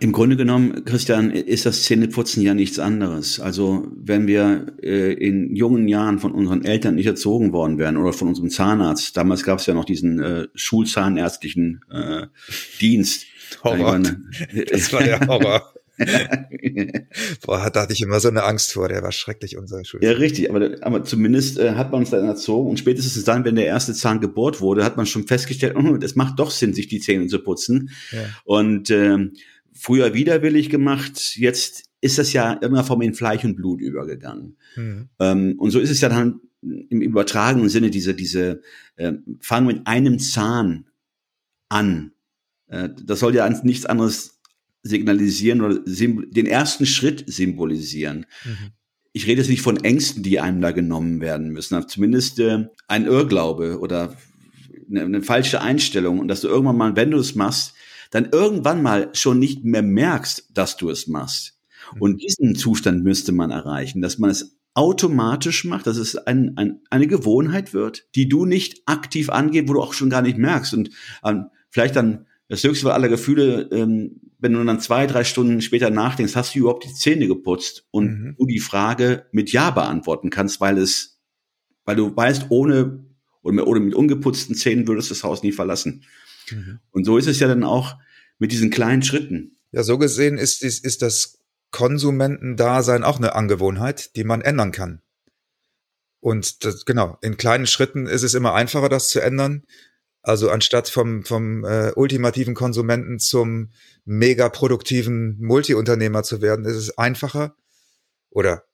Im 0.00 0.12
Grunde 0.12 0.36
genommen, 0.36 0.84
Christian, 0.86 1.30
ist 1.30 1.66
das 1.66 1.82
Zähneputzen 1.82 2.42
ja 2.42 2.54
nichts 2.54 2.78
anderes. 2.78 3.38
Also 3.38 3.86
wenn 3.94 4.26
wir 4.26 4.66
äh, 4.82 5.12
in 5.12 5.54
jungen 5.54 5.88
Jahren 5.88 6.18
von 6.20 6.32
unseren 6.32 6.64
Eltern 6.64 6.94
nicht 6.94 7.06
erzogen 7.06 7.52
worden 7.52 7.78
wären 7.78 7.98
oder 7.98 8.14
von 8.14 8.28
unserem 8.28 8.48
Zahnarzt, 8.48 9.16
damals 9.16 9.44
gab 9.44 9.58
es 9.58 9.66
ja 9.66 9.74
noch 9.74 9.84
diesen 9.84 10.20
äh, 10.20 10.48
schulzahnärztlichen 10.54 11.84
äh, 11.90 12.26
Dienst. 12.80 13.26
Horror. 13.62 14.00
Das 14.70 14.92
war 14.92 15.02
der 15.02 15.26
Horror. 15.26 15.74
Boah, 17.46 17.70
da 17.70 17.82
hatte 17.82 17.92
ich 17.92 18.00
immer 18.00 18.20
so 18.20 18.28
eine 18.28 18.44
Angst 18.44 18.72
vor, 18.72 18.88
der 18.88 19.02
war 19.02 19.12
schrecklich, 19.12 19.56
unser 19.56 19.84
Schul. 19.84 20.02
Ja, 20.02 20.12
richtig, 20.12 20.50
aber, 20.50 20.76
aber 20.80 21.04
zumindest 21.04 21.58
äh, 21.58 21.72
hat 21.72 21.90
man 21.90 22.00
uns 22.00 22.10
dann 22.10 22.24
erzogen 22.24 22.70
und 22.70 22.78
spätestens 22.78 23.24
dann, 23.24 23.44
wenn 23.44 23.56
der 23.56 23.66
erste 23.66 23.94
Zahn 23.94 24.20
gebohrt 24.20 24.60
wurde, 24.60 24.84
hat 24.84 24.96
man 24.96 25.06
schon 25.06 25.26
festgestellt, 25.26 25.76
oh, 25.76 25.96
es 25.96 26.16
macht 26.16 26.38
doch 26.38 26.50
Sinn, 26.50 26.74
sich 26.74 26.88
die 26.88 27.00
Zähne 27.00 27.26
zu 27.26 27.40
putzen. 27.40 27.90
Ja. 28.12 28.20
Und 28.44 28.90
ähm, 28.90 29.34
früher 29.72 30.14
widerwillig 30.14 30.70
gemacht, 30.70 31.36
jetzt 31.36 31.84
ist 32.00 32.18
das 32.18 32.32
ja 32.32 32.52
in 32.52 32.62
irgendeiner 32.62 32.84
Form 32.84 33.02
in 33.02 33.14
Fleisch 33.14 33.44
und 33.44 33.56
Blut 33.56 33.80
übergegangen. 33.80 34.56
Mhm. 34.76 35.08
Ähm, 35.18 35.54
und 35.58 35.70
so 35.70 35.80
ist 35.80 35.90
es 35.90 36.00
ja 36.00 36.08
dann 36.08 36.40
im 36.62 37.00
übertragenen 37.00 37.68
Sinne, 37.68 37.90
diese, 37.90 38.14
diese, 38.14 38.62
äh, 38.96 39.12
fangen 39.40 39.66
mit 39.66 39.86
einem 39.86 40.18
Zahn 40.18 40.86
an. 41.68 42.12
Äh, 42.66 42.90
das 43.04 43.20
soll 43.20 43.34
ja 43.34 43.48
nichts 43.62 43.86
anderes 43.86 44.37
signalisieren 44.82 45.60
oder 45.60 45.78
den 45.78 46.46
ersten 46.46 46.86
Schritt 46.86 47.24
symbolisieren. 47.26 48.26
Mhm. 48.44 48.72
Ich 49.12 49.26
rede 49.26 49.40
jetzt 49.40 49.50
nicht 49.50 49.62
von 49.62 49.82
Ängsten, 49.82 50.22
die 50.22 50.40
einem 50.40 50.60
da 50.60 50.70
genommen 50.70 51.20
werden 51.20 51.50
müssen, 51.50 51.74
aber 51.74 51.88
zumindest 51.88 52.38
äh, 52.38 52.66
ein 52.86 53.06
Irrglaube 53.06 53.80
oder 53.80 54.16
eine, 54.88 55.02
eine 55.02 55.22
falsche 55.22 55.60
Einstellung 55.60 56.18
und 56.18 56.28
dass 56.28 56.42
du 56.42 56.48
irgendwann 56.48 56.76
mal, 56.76 56.96
wenn 56.96 57.10
du 57.10 57.18
es 57.18 57.34
machst, 57.34 57.74
dann 58.10 58.28
irgendwann 58.30 58.82
mal 58.82 59.10
schon 59.12 59.38
nicht 59.38 59.64
mehr 59.64 59.82
merkst, 59.82 60.50
dass 60.54 60.76
du 60.76 60.90
es 60.90 61.06
machst. 61.06 61.58
Mhm. 61.94 62.02
Und 62.02 62.22
diesen 62.22 62.54
Zustand 62.54 63.04
müsste 63.04 63.32
man 63.32 63.50
erreichen, 63.50 64.00
dass 64.00 64.18
man 64.18 64.30
es 64.30 64.58
automatisch 64.74 65.64
macht, 65.64 65.88
dass 65.88 65.96
es 65.96 66.16
ein, 66.16 66.56
ein, 66.56 66.80
eine 66.88 67.08
Gewohnheit 67.08 67.74
wird, 67.74 68.06
die 68.14 68.28
du 68.28 68.46
nicht 68.46 68.82
aktiv 68.86 69.28
angehst, 69.28 69.68
wo 69.68 69.72
du 69.72 69.82
auch 69.82 69.92
schon 69.92 70.10
gar 70.10 70.22
nicht 70.22 70.38
merkst. 70.38 70.72
Und 70.74 70.90
ähm, 71.24 71.46
vielleicht 71.70 71.96
dann 71.96 72.27
das 72.48 72.64
höchste 72.64 72.92
aller 72.92 73.08
Gefühle, 73.08 73.68
ähm, 73.72 74.20
wenn 74.38 74.52
du 74.52 74.64
dann 74.64 74.80
zwei, 74.80 75.06
drei 75.06 75.24
Stunden 75.24 75.60
später 75.60 75.90
nachdenkst, 75.90 76.34
hast 76.34 76.54
du 76.54 76.60
überhaupt 76.60 76.84
die 76.84 76.94
Zähne 76.94 77.26
geputzt 77.26 77.86
und 77.90 78.06
mhm. 78.06 78.36
du 78.38 78.46
die 78.46 78.60
Frage 78.60 79.26
mit 79.32 79.52
Ja 79.52 79.70
beantworten 79.70 80.30
kannst, 80.30 80.60
weil 80.60 80.78
es, 80.78 81.20
weil 81.84 81.96
du 81.96 82.14
weißt, 82.16 82.46
ohne 82.48 83.04
oder 83.42 83.54
mit, 83.54 83.66
oder 83.66 83.80
mit 83.80 83.94
ungeputzten 83.94 84.54
Zähnen 84.54 84.88
würdest 84.88 85.10
du 85.10 85.14
das 85.14 85.24
Haus 85.24 85.42
nie 85.42 85.52
verlassen. 85.52 86.04
Mhm. 86.50 86.80
Und 86.90 87.04
so 87.04 87.18
ist 87.18 87.26
es 87.26 87.40
ja 87.40 87.48
dann 87.48 87.64
auch 87.64 87.96
mit 88.38 88.52
diesen 88.52 88.70
kleinen 88.70 89.02
Schritten. 89.02 89.56
Ja, 89.72 89.82
so 89.82 89.98
gesehen 89.98 90.38
ist, 90.38 90.62
ist, 90.62 90.84
ist 90.84 91.02
das 91.02 91.38
Konsumentendasein 91.70 93.04
auch 93.04 93.18
eine 93.18 93.34
Angewohnheit, 93.34 94.16
die 94.16 94.24
man 94.24 94.40
ändern 94.40 94.72
kann. 94.72 95.02
Und 96.20 96.64
das, 96.64 96.84
genau, 96.84 97.18
in 97.20 97.36
kleinen 97.36 97.66
Schritten 97.66 98.06
ist 98.06 98.22
es 98.22 98.34
immer 98.34 98.54
einfacher, 98.54 98.88
das 98.88 99.08
zu 99.08 99.20
ändern. 99.20 99.64
Also 100.28 100.50
anstatt 100.50 100.90
vom, 100.90 101.24
vom 101.24 101.64
äh, 101.64 101.90
ultimativen 101.96 102.52
Konsumenten 102.52 103.18
zum 103.18 103.72
mega 104.04 104.50
produktiven 104.50 105.38
Multiunternehmer 105.40 106.22
zu 106.22 106.42
werden, 106.42 106.66
ist 106.66 106.76
es 106.76 106.98
einfacher 106.98 107.56
oder 108.28 108.64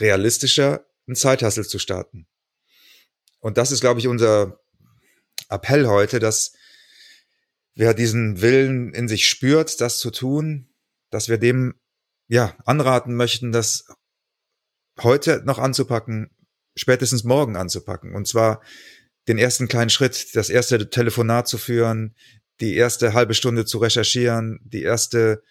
realistischer, 0.00 0.86
einen 1.06 1.14
Zeithassel 1.14 1.66
zu 1.66 1.78
starten. 1.78 2.26
Und 3.40 3.58
das 3.58 3.72
ist, 3.72 3.82
glaube 3.82 4.00
ich, 4.00 4.08
unser 4.08 4.58
Appell 5.50 5.86
heute, 5.86 6.18
dass 6.18 6.54
wer 7.74 7.92
diesen 7.92 8.40
Willen 8.40 8.94
in 8.94 9.06
sich 9.06 9.28
spürt, 9.28 9.82
das 9.82 9.98
zu 9.98 10.12
tun, 10.12 10.72
dass 11.10 11.28
wir 11.28 11.36
dem 11.36 11.74
ja 12.28 12.56
anraten 12.64 13.16
möchten, 13.16 13.52
das 13.52 13.84
heute 15.02 15.42
noch 15.44 15.58
anzupacken, 15.58 16.30
spätestens 16.74 17.22
morgen 17.22 17.56
anzupacken. 17.56 18.14
Und 18.14 18.26
zwar 18.26 18.62
den 19.28 19.38
ersten 19.38 19.68
kleinen 19.68 19.90
Schritt, 19.90 20.34
das 20.34 20.50
erste 20.50 20.90
Telefonat 20.90 21.48
zu 21.48 21.58
führen, 21.58 22.14
die 22.60 22.74
erste 22.74 23.14
halbe 23.14 23.34
Stunde 23.34 23.64
zu 23.64 23.78
recherchieren, 23.78 24.60
die 24.64 24.82
erste 24.82 25.42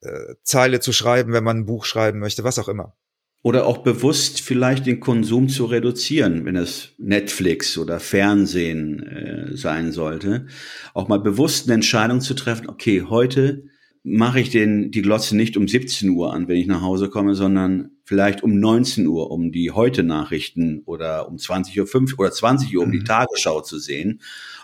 äh, 0.00 0.34
Zeile 0.42 0.80
zu 0.80 0.92
schreiben, 0.92 1.32
wenn 1.32 1.44
man 1.44 1.58
ein 1.58 1.66
Buch 1.66 1.84
schreiben 1.84 2.18
möchte, 2.18 2.44
was 2.44 2.58
auch 2.58 2.68
immer. 2.68 2.96
Oder 3.42 3.66
auch 3.66 3.78
bewusst 3.78 4.40
vielleicht 4.40 4.86
den 4.86 4.98
Konsum 5.00 5.48
zu 5.48 5.66
reduzieren, 5.66 6.44
wenn 6.44 6.56
es 6.56 6.94
Netflix 6.98 7.78
oder 7.78 8.00
Fernsehen 8.00 9.00
äh, 9.06 9.56
sein 9.56 9.92
sollte. 9.92 10.46
Auch 10.92 11.08
mal 11.08 11.20
bewusst 11.20 11.66
eine 11.66 11.74
Entscheidung 11.74 12.20
zu 12.20 12.34
treffen, 12.34 12.68
okay, 12.68 13.04
heute 13.08 13.64
mache 14.08 14.40
ich 14.40 14.50
den, 14.50 14.90
die 14.90 15.02
Glotze 15.02 15.36
nicht 15.36 15.56
um 15.56 15.68
17 15.68 16.10
Uhr 16.10 16.32
an, 16.32 16.48
wenn 16.48 16.56
ich 16.56 16.66
nach 16.66 16.80
Hause 16.80 17.08
komme, 17.08 17.34
sondern 17.34 17.90
vielleicht 18.04 18.42
um 18.42 18.58
19 18.58 19.06
Uhr, 19.06 19.30
um 19.30 19.52
die 19.52 19.70
Heute-Nachrichten 19.70 20.82
oder 20.86 21.28
um 21.28 21.36
20.05 21.36 22.12
Uhr 22.12 22.20
oder 22.20 22.32
20 22.32 22.76
Uhr, 22.76 22.84
um 22.84 22.92
die 22.92 23.00
mhm. 23.00 23.04
Tagesschau 23.04 23.60
zu 23.60 23.78
sehen. 23.78 24.20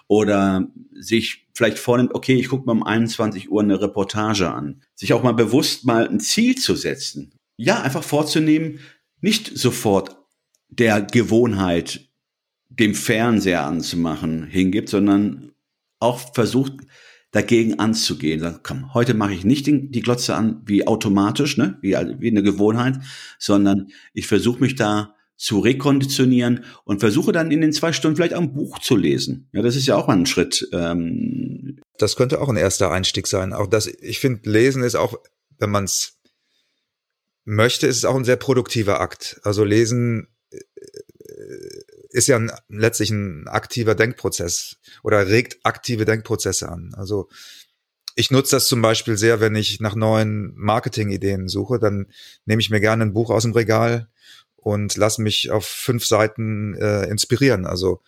Oder 0.07 0.69
sich 0.93 1.47
vielleicht 1.55 1.79
vornimmt, 1.79 2.15
okay, 2.15 2.35
ich 2.35 2.49
gucke 2.49 2.67
mir 2.67 2.73
um 2.73 2.83
21 2.83 3.51
Uhr 3.51 3.63
eine 3.63 3.81
Reportage 3.81 4.51
an. 4.51 4.83
Sich 4.95 5.13
auch 5.13 5.23
mal 5.23 5.33
bewusst 5.33 5.85
mal 5.85 6.09
ein 6.09 6.21
Ziel 6.21 6.57
zu 6.57 6.75
setzen. 6.75 7.33
Ja, 7.57 7.83
einfach 7.83 8.03
vorzunehmen, 8.03 8.81
nicht 9.21 9.57
sofort 9.57 10.17
der 10.69 11.01
Gewohnheit, 11.01 12.09
dem 12.69 12.95
Fernseher 12.95 13.65
anzumachen, 13.65 14.45
hingibt, 14.45 14.89
sondern 14.89 15.53
auch 16.01 16.35
versucht, 16.35 16.73
dagegen 17.35 17.81
anzugehen. 17.81 18.39
Sagen, 18.39 18.61
komm, 18.63 18.95
heute 18.95 19.13
mache 19.13 19.35
ich 19.35 19.45
nicht 19.45 19.67
die 19.67 20.01
Glotze 20.01 20.37
an 20.37 20.63
wie 20.67 20.87
automatisch, 20.87 21.57
ne, 21.57 21.79
wie, 21.83 21.93
wie 21.93 22.31
eine 22.31 22.45
Gewohnheit, 22.45 23.01
sondern 23.41 23.89
ich 24.13 24.29
versuche 24.29 24.61
mich 24.61 24.77
da 24.77 25.17
zu 25.37 25.59
rekonditionieren 25.59 26.65
und 26.85 27.01
versuche 27.01 27.33
dann 27.33 27.51
in 27.51 27.61
den 27.61 27.73
zwei 27.73 27.93
Stunden 27.93 28.17
vielleicht 28.17 28.35
auch 28.35 28.41
ein 28.41 28.55
Buch 28.55 28.79
zu 28.79 28.95
lesen. 28.97 29.49
Ja, 29.53 29.63
das 29.63 29.75
ist 29.75 29.87
ja 29.87 29.97
auch 29.97 30.09
ein 30.09 30.27
Schritt. 30.27 30.69
Ähm 30.73 31.81
das 31.99 32.15
könnte 32.15 32.41
auch 32.41 32.49
ein 32.49 32.57
erster 32.57 32.93
Einstieg 32.93 33.27
sein. 33.27 33.53
Auch 33.53 33.67
das, 33.67 33.89
ich 33.89 34.21
finde, 34.21 34.49
Lesen 34.49 34.85
ist 34.85 34.95
auch, 34.95 35.19
wenn 35.59 35.71
man 35.71 35.85
es 35.85 36.21
möchte, 37.45 37.89
ist 37.89 37.97
es 37.97 38.05
auch 38.05 38.15
ein 38.15 38.25
sehr 38.25 38.37
produktiver 38.37 39.01
Akt. 39.01 39.41
Also 39.43 39.65
Lesen 39.65 40.29
ist 42.15 42.29
ja 42.29 42.37
ein, 42.37 42.53
letztlich 42.69 43.11
ein 43.11 43.49
aktiver 43.49 43.97
Denkprozess 43.97 44.77
oder 45.03 45.27
regt 45.29 45.59
aktive 45.65 46.05
Denkprozesse 46.05 46.69
an. 46.69 46.95
Also 46.95 47.29
ich 48.15 48.31
nutze 48.31 48.55
das 48.55 48.69
zum 48.69 48.81
Beispiel 48.81 49.17
sehr, 49.17 49.41
wenn 49.41 49.57
ich 49.57 49.81
nach 49.81 49.97
neuen 49.97 50.55
Marketingideen 50.55 51.49
suche, 51.49 51.81
dann 51.81 52.07
nehme 52.45 52.61
ich 52.61 52.71
mir 52.71 52.81
gerne 52.81 53.05
ein 53.05 53.13
Buch 53.13 53.31
aus 53.31 53.43
dem 53.43 53.53
Regal 53.53 54.09
und 54.55 54.97
lasse 54.97 55.23
mich 55.23 55.51
auf 55.51 55.67
fünf 55.67 56.07
Seiten 56.07 56.75
äh, 56.75 57.09
inspirieren. 57.09 57.67
Also 57.67 58.01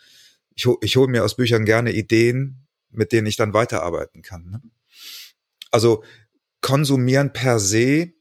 ich, 0.55 0.69
ich 0.83 0.97
hole 0.97 1.11
mir 1.11 1.25
aus 1.25 1.35
Büchern 1.35 1.65
gerne 1.65 1.93
Ideen, 1.93 2.69
mit 2.91 3.11
denen 3.11 3.27
ich 3.27 3.37
dann 3.37 3.55
weiterarbeiten 3.55 4.23
kann. 4.23 4.49
Ne? 4.49 4.63
Also 5.73 6.05
konsumieren 6.61 7.33
per 7.33 7.59
se 7.59 8.13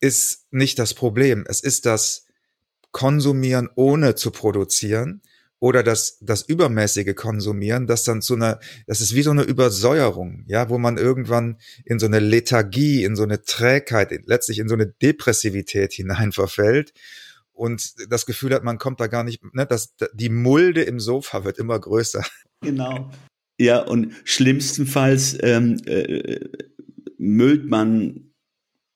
ist 0.00 0.46
nicht 0.50 0.78
das 0.78 0.92
Problem. 0.92 1.46
Es 1.48 1.62
ist 1.62 1.86
das 1.86 2.27
konsumieren 2.92 3.68
ohne 3.74 4.14
zu 4.14 4.30
produzieren 4.30 5.22
oder 5.60 5.82
das, 5.82 6.18
das 6.20 6.42
übermäßige 6.42 7.14
Konsumieren, 7.14 7.86
das 7.86 8.04
dann 8.04 8.22
zu 8.22 8.34
einer, 8.34 8.60
das 8.86 9.00
ist 9.00 9.14
wie 9.14 9.22
so 9.22 9.30
eine 9.30 9.42
Übersäuerung, 9.42 10.44
ja, 10.46 10.68
wo 10.68 10.78
man 10.78 10.96
irgendwann 10.96 11.58
in 11.84 11.98
so 11.98 12.06
eine 12.06 12.20
Lethargie, 12.20 13.02
in 13.04 13.16
so 13.16 13.24
eine 13.24 13.42
Trägheit, 13.42 14.12
letztlich 14.26 14.60
in 14.60 14.68
so 14.68 14.74
eine 14.74 14.86
Depressivität 14.86 15.92
hinein 15.92 16.32
verfällt 16.32 16.92
und 17.52 17.94
das 18.08 18.24
Gefühl 18.24 18.54
hat, 18.54 18.62
man 18.62 18.78
kommt 18.78 19.00
da 19.00 19.08
gar 19.08 19.24
nicht, 19.24 19.42
ne, 19.52 19.66
dass 19.66 19.94
die 20.12 20.30
Mulde 20.30 20.82
im 20.82 21.00
Sofa 21.00 21.44
wird 21.44 21.58
immer 21.58 21.78
größer. 21.78 22.24
Genau. 22.60 23.10
Ja, 23.60 23.80
und 23.80 24.12
schlimmstenfalls 24.22 25.36
ähm, 25.42 25.78
äh, 25.86 26.38
müllt 27.18 27.66
man 27.66 28.27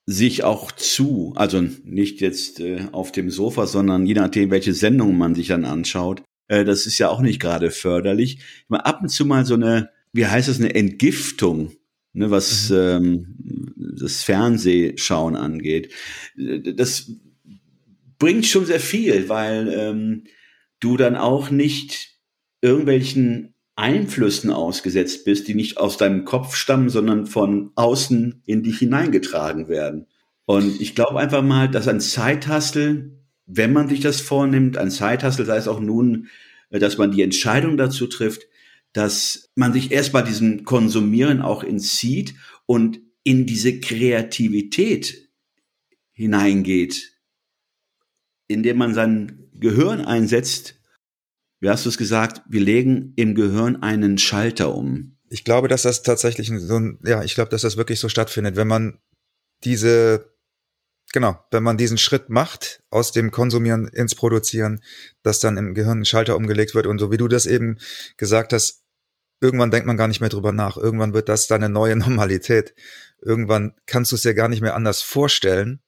sich 0.06 0.44
auch 0.44 0.72
zu, 0.72 1.32
also 1.36 1.62
nicht 1.84 2.20
jetzt 2.20 2.60
äh, 2.60 2.86
auf 2.92 3.12
dem 3.12 3.30
Sofa, 3.30 3.66
sondern 3.66 4.06
je 4.06 4.14
nachdem, 4.14 4.50
welche 4.50 4.74
Sendungen 4.74 5.16
man 5.16 5.34
sich 5.34 5.48
dann 5.48 5.64
anschaut. 5.64 6.22
Äh, 6.48 6.64
das 6.64 6.86
ist 6.86 6.98
ja 6.98 7.08
auch 7.08 7.20
nicht 7.20 7.40
gerade 7.40 7.70
förderlich. 7.70 8.40
Mal 8.68 8.80
ab 8.80 9.00
und 9.02 9.08
zu 9.08 9.24
mal 9.24 9.44
so 9.44 9.54
eine, 9.54 9.90
wie 10.12 10.26
heißt 10.26 10.48
es, 10.48 10.58
eine 10.58 10.74
Entgiftung, 10.74 11.72
ne, 12.12 12.30
was 12.30 12.70
mhm. 12.70 12.76
ähm, 12.76 13.74
das 14.00 14.22
Fernsehschauen 14.24 15.36
angeht. 15.36 15.92
Das 16.36 17.12
bringt 18.18 18.46
schon 18.46 18.66
sehr 18.66 18.80
viel, 18.80 19.28
weil 19.28 19.68
ähm, 19.68 20.24
du 20.80 20.96
dann 20.96 21.16
auch 21.16 21.50
nicht 21.50 22.18
irgendwelchen 22.60 23.51
Einflüssen 23.82 24.50
ausgesetzt 24.50 25.24
bist, 25.24 25.48
die 25.48 25.56
nicht 25.56 25.76
aus 25.76 25.96
deinem 25.96 26.24
Kopf 26.24 26.54
stammen, 26.54 26.88
sondern 26.88 27.26
von 27.26 27.72
außen 27.74 28.42
in 28.46 28.62
dich 28.62 28.78
hineingetragen 28.78 29.68
werden. 29.68 30.06
Und 30.44 30.80
ich 30.80 30.94
glaube 30.94 31.18
einfach 31.18 31.42
mal, 31.42 31.68
dass 31.68 31.88
ein 31.88 32.00
Zeithassel, 32.00 33.18
wenn 33.46 33.72
man 33.72 33.88
sich 33.88 33.98
das 33.98 34.20
vornimmt, 34.20 34.78
ein 34.78 34.92
Zeithassel 34.92 35.44
sei 35.46 35.56
es 35.56 35.66
auch 35.66 35.80
nun, 35.80 36.28
äh, 36.70 36.78
dass 36.78 36.96
man 36.96 37.10
die 37.10 37.22
Entscheidung 37.22 37.76
dazu 37.76 38.06
trifft, 38.06 38.42
dass 38.92 39.50
man 39.56 39.72
sich 39.72 39.90
erst 39.90 40.12
bei 40.12 40.22
diesem 40.22 40.64
Konsumieren 40.64 41.42
auch 41.42 41.64
entzieht 41.64 42.34
und 42.66 43.00
in 43.24 43.46
diese 43.46 43.80
Kreativität 43.80 45.28
hineingeht, 46.12 47.14
indem 48.46 48.78
man 48.78 48.94
sein 48.94 49.48
Gehirn 49.54 50.02
einsetzt, 50.02 50.81
wie 51.62 51.70
hast 51.70 51.84
du 51.84 51.90
es 51.90 51.96
gesagt, 51.96 52.42
wir 52.48 52.60
legen 52.60 53.12
im 53.14 53.36
Gehirn 53.36 53.84
einen 53.84 54.18
Schalter 54.18 54.74
um. 54.74 55.16
Ich 55.28 55.44
glaube, 55.44 55.68
dass 55.68 55.82
das 55.82 56.02
tatsächlich 56.02 56.50
so 56.52 56.76
ein, 56.76 56.98
ja, 57.04 57.22
ich 57.22 57.36
glaube, 57.36 57.50
dass 57.50 57.62
das 57.62 57.76
wirklich 57.76 58.00
so 58.00 58.08
stattfindet, 58.08 58.56
wenn 58.56 58.66
man 58.66 58.98
diese, 59.62 60.34
genau, 61.12 61.38
wenn 61.52 61.62
man 61.62 61.76
diesen 61.76 61.98
Schritt 61.98 62.30
macht, 62.30 62.82
aus 62.90 63.12
dem 63.12 63.30
Konsumieren 63.30 63.86
ins 63.86 64.16
Produzieren, 64.16 64.82
dass 65.22 65.38
dann 65.38 65.56
im 65.56 65.72
Gehirn 65.72 66.00
ein 66.00 66.04
Schalter 66.04 66.34
umgelegt 66.34 66.74
wird 66.74 66.88
und 66.88 66.98
so 66.98 67.12
wie 67.12 67.16
du 67.16 67.28
das 67.28 67.46
eben 67.46 67.78
gesagt 68.16 68.52
hast, 68.52 68.82
irgendwann 69.40 69.70
denkt 69.70 69.86
man 69.86 69.96
gar 69.96 70.08
nicht 70.08 70.20
mehr 70.20 70.30
drüber 70.30 70.50
nach. 70.50 70.76
Irgendwann 70.76 71.14
wird 71.14 71.28
das 71.28 71.46
deine 71.46 71.68
neue 71.68 71.94
Normalität. 71.96 72.74
Irgendwann 73.20 73.74
kannst 73.86 74.10
du 74.10 74.16
es 74.16 74.22
dir 74.22 74.34
gar 74.34 74.48
nicht 74.48 74.62
mehr 74.62 74.74
anders 74.74 75.00
vorstellen 75.00 75.80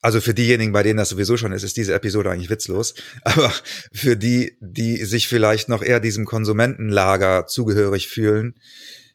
also 0.00 0.20
für 0.20 0.34
diejenigen, 0.34 0.72
bei 0.72 0.82
denen 0.82 0.96
das 0.96 1.08
sowieso 1.08 1.36
schon 1.36 1.52
ist, 1.52 1.64
ist 1.64 1.76
diese 1.76 1.94
Episode 1.94 2.30
eigentlich 2.30 2.50
witzlos. 2.50 2.94
Aber 3.22 3.52
für 3.92 4.16
die, 4.16 4.56
die 4.60 5.04
sich 5.04 5.28
vielleicht 5.28 5.68
noch 5.68 5.82
eher 5.82 6.00
diesem 6.00 6.24
Konsumentenlager 6.24 7.46
zugehörig 7.46 8.08
fühlen, 8.08 8.54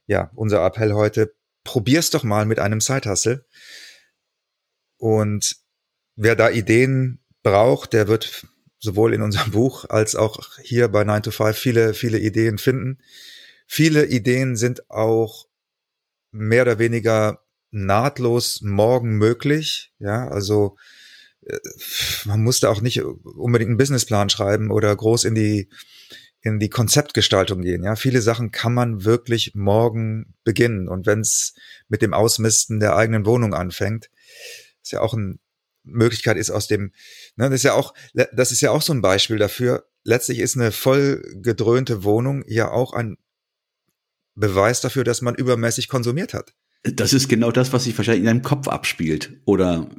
ja, 0.06 0.32
unser 0.36 0.66
Appell 0.66 0.94
heute, 0.94 1.34
probier's 1.64 2.10
doch 2.10 2.24
mal 2.24 2.46
mit 2.46 2.60
einem 2.60 2.82
Side-Hustle. 2.82 3.46
Und 4.98 5.56
wer 6.16 6.36
da 6.36 6.50
Ideen 6.50 7.24
braucht, 7.42 7.94
der 7.94 8.08
wird 8.08 8.46
sowohl 8.80 9.14
in 9.14 9.22
unserem 9.22 9.52
Buch 9.54 9.86
als 9.90 10.16
auch 10.16 10.58
hier 10.62 10.90
bei 10.90 11.04
9 11.04 11.24
to 11.24 11.32
5 11.32 11.58
viele, 11.58 11.94
viele 11.94 12.20
Ideen 12.20 12.58
finden. 12.58 13.00
Viele 13.68 14.06
Ideen 14.06 14.58
sind 14.58 14.90
auch 14.90 15.48
mehr 16.32 16.64
oder 16.64 16.80
weniger 16.80 17.43
nahtlos 17.74 18.62
morgen 18.62 19.18
möglich. 19.18 19.92
Ja, 20.00 20.28
also 20.28 20.78
äh, 21.42 21.58
man 22.26 22.42
musste 22.42 22.70
auch 22.70 22.82
nicht 22.82 23.02
unbedingt 23.04 23.70
einen 23.70 23.78
Businessplan 23.78 24.30
schreiben 24.30 24.72
oder 24.72 24.96
groß 24.96 25.26
in 25.26 25.36
die 25.36 25.70
in 26.44 26.60
die 26.60 26.70
Konzeptgestaltung 26.70 27.62
gehen. 27.62 27.84
Ja, 27.84 27.96
viele 27.96 28.22
Sachen 28.22 28.52
kann 28.52 28.74
man 28.74 29.06
wirklich 29.06 29.56
morgen 29.56 30.36
beginnen. 30.44 30.90
Und 30.90 31.06
wenn 31.06 31.22
es 31.22 31.54
mit 31.88 32.02
dem 32.02 32.14
Ausmisten 32.14 32.82
der 32.82 32.98
eigenen 32.98 33.26
Wohnung 33.26 33.54
anfängt, 33.54 34.10
ist 34.82 34.92
ja 34.92 35.00
auch 35.00 35.14
eine 35.14 35.40
Möglichkeit 35.84 36.38
ist 36.38 36.50
aus 36.50 36.68
dem, 36.68 36.92
ne, 37.36 37.50
das 37.50 37.56
ist 37.56 37.64
ja 37.64 37.74
auch, 37.74 37.94
das 38.14 38.52
ist 38.52 38.62
ja 38.62 38.72
auch 38.72 38.82
so 38.82 38.94
ein 38.94 39.02
Beispiel 39.02 39.38
dafür. 39.38 39.86
Letztlich 40.04 40.40
ist 40.40 40.58
eine 40.58 40.72
voll 40.72 41.24
gedröhnte 41.42 42.04
Wohnung 42.04 42.44
ja 42.48 42.70
auch 42.70 42.94
ein 42.94 43.18
Beweis 44.36 44.82
dafür, 44.82 45.04
dass 45.04 45.22
man 45.22 45.36
übermäßig 45.36 45.88
konsumiert 45.88 46.34
hat. 46.34 46.54
Das 46.84 47.14
ist 47.14 47.30
genau 47.30 47.52
das, 47.52 47.72
was 47.74 47.86
sich 47.86 47.98
wahrscheinlich 47.98 48.22
in 48.22 48.28
deinem 48.28 48.42
Kopf 48.42 48.68
abspielt. 48.68 49.40
Oder 49.46 49.90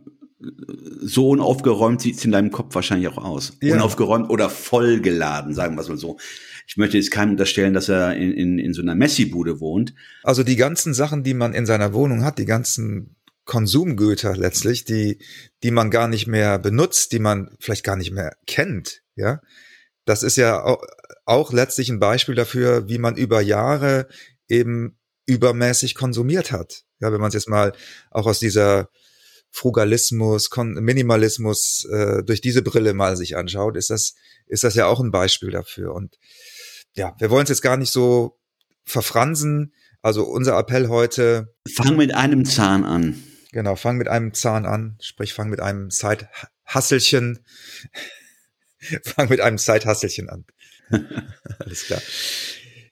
so 1.00 1.30
unaufgeräumt 1.30 2.00
sieht 2.00 2.16
es 2.16 2.24
in 2.24 2.32
deinem 2.32 2.50
Kopf 2.50 2.74
wahrscheinlich 2.74 3.08
auch 3.08 3.18
aus. 3.18 3.56
Ja. 3.62 3.74
Unaufgeräumt 3.74 4.30
oder 4.30 4.50
vollgeladen, 4.50 5.54
sagen 5.54 5.76
wir 5.76 5.82
es 5.82 5.88
mal 5.88 5.96
so. 5.96 6.18
Ich 6.66 6.76
möchte 6.76 6.96
jetzt 6.96 7.10
keinem 7.10 7.32
unterstellen, 7.32 7.74
dass 7.74 7.88
er 7.88 8.16
in, 8.16 8.32
in, 8.32 8.58
in 8.58 8.72
so 8.74 8.82
einer 8.82 8.94
Messi-Bude 8.94 9.60
wohnt. 9.60 9.94
Also 10.22 10.42
die 10.42 10.56
ganzen 10.56 10.94
Sachen, 10.94 11.22
die 11.22 11.34
man 11.34 11.52
in 11.52 11.66
seiner 11.66 11.92
Wohnung 11.92 12.24
hat, 12.24 12.38
die 12.38 12.46
ganzen 12.46 13.16
Konsumgüter 13.44 14.36
letztlich, 14.36 14.84
die, 14.84 15.18
die 15.62 15.70
man 15.70 15.90
gar 15.90 16.08
nicht 16.08 16.26
mehr 16.26 16.58
benutzt, 16.58 17.12
die 17.12 17.18
man 17.18 17.50
vielleicht 17.60 17.84
gar 17.84 17.96
nicht 17.96 18.12
mehr 18.12 18.36
kennt, 18.46 19.02
ja. 19.16 19.40
Das 20.06 20.22
ist 20.22 20.36
ja 20.36 20.62
auch, 20.62 20.82
auch 21.24 21.52
letztlich 21.52 21.88
ein 21.88 22.00
Beispiel 22.00 22.34
dafür, 22.34 22.88
wie 22.88 22.98
man 22.98 23.16
über 23.16 23.40
Jahre 23.40 24.06
eben 24.48 24.98
übermäßig 25.26 25.94
konsumiert 25.94 26.52
hat. 26.52 26.84
Ja, 27.00 27.12
wenn 27.12 27.20
man 27.20 27.28
es 27.28 27.34
jetzt 27.34 27.48
mal 27.48 27.72
auch 28.10 28.26
aus 28.26 28.38
dieser 28.38 28.88
Frugalismus, 29.50 30.50
Kon 30.50 30.74
Minimalismus 30.74 31.86
äh, 31.90 32.22
durch 32.24 32.40
diese 32.40 32.62
Brille 32.62 32.92
mal 32.92 33.16
sich 33.16 33.36
anschaut, 33.36 33.76
ist 33.76 33.90
das 33.90 34.14
ist 34.46 34.64
das 34.64 34.74
ja 34.74 34.86
auch 34.86 35.00
ein 35.00 35.10
Beispiel 35.10 35.50
dafür. 35.50 35.94
Und 35.94 36.18
ja, 36.94 37.14
wir 37.18 37.30
wollen 37.30 37.44
es 37.44 37.50
jetzt 37.50 37.62
gar 37.62 37.76
nicht 37.76 37.92
so 37.92 38.38
verfransen, 38.84 39.72
Also 40.02 40.24
unser 40.24 40.58
Appell 40.58 40.88
heute. 40.88 41.54
Fang 41.72 41.96
mit 41.96 42.14
einem 42.14 42.44
Zahn 42.44 42.84
an. 42.84 43.22
Genau, 43.52 43.76
fang 43.76 43.96
mit 43.96 44.08
einem 44.08 44.34
Zahn 44.34 44.66
an, 44.66 44.98
sprich 45.00 45.32
fang 45.32 45.48
mit 45.48 45.60
einem 45.60 45.90
Zeithasselchen. 45.90 47.44
fang 49.04 49.28
mit 49.28 49.40
einem 49.40 49.58
Zeithasselchen 49.58 50.28
an. 50.28 50.44
Alles 51.58 51.84
klar. 51.84 52.02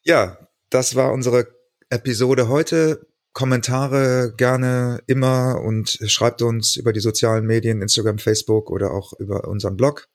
Ja, 0.04 0.38
das 0.70 0.94
war 0.94 1.12
unsere 1.12 1.48
Episode 1.92 2.48
heute. 2.48 3.06
Kommentare 3.34 4.32
gerne 4.36 5.02
immer 5.06 5.60
und 5.62 5.98
schreibt 6.06 6.40
uns 6.40 6.76
über 6.76 6.94
die 6.94 7.00
sozialen 7.00 7.44
Medien, 7.44 7.82
Instagram, 7.82 8.18
Facebook 8.18 8.70
oder 8.70 8.92
auch 8.92 9.12
über 9.18 9.46
unseren 9.46 9.76
Blog. 9.76 10.08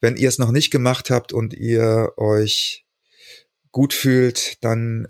Wenn 0.00 0.16
ihr 0.16 0.28
es 0.28 0.38
noch 0.38 0.52
nicht 0.52 0.70
gemacht 0.70 1.10
habt 1.10 1.32
und 1.32 1.54
ihr 1.54 2.12
euch 2.16 2.86
gut 3.72 3.94
fühlt, 3.94 4.62
dann 4.62 5.08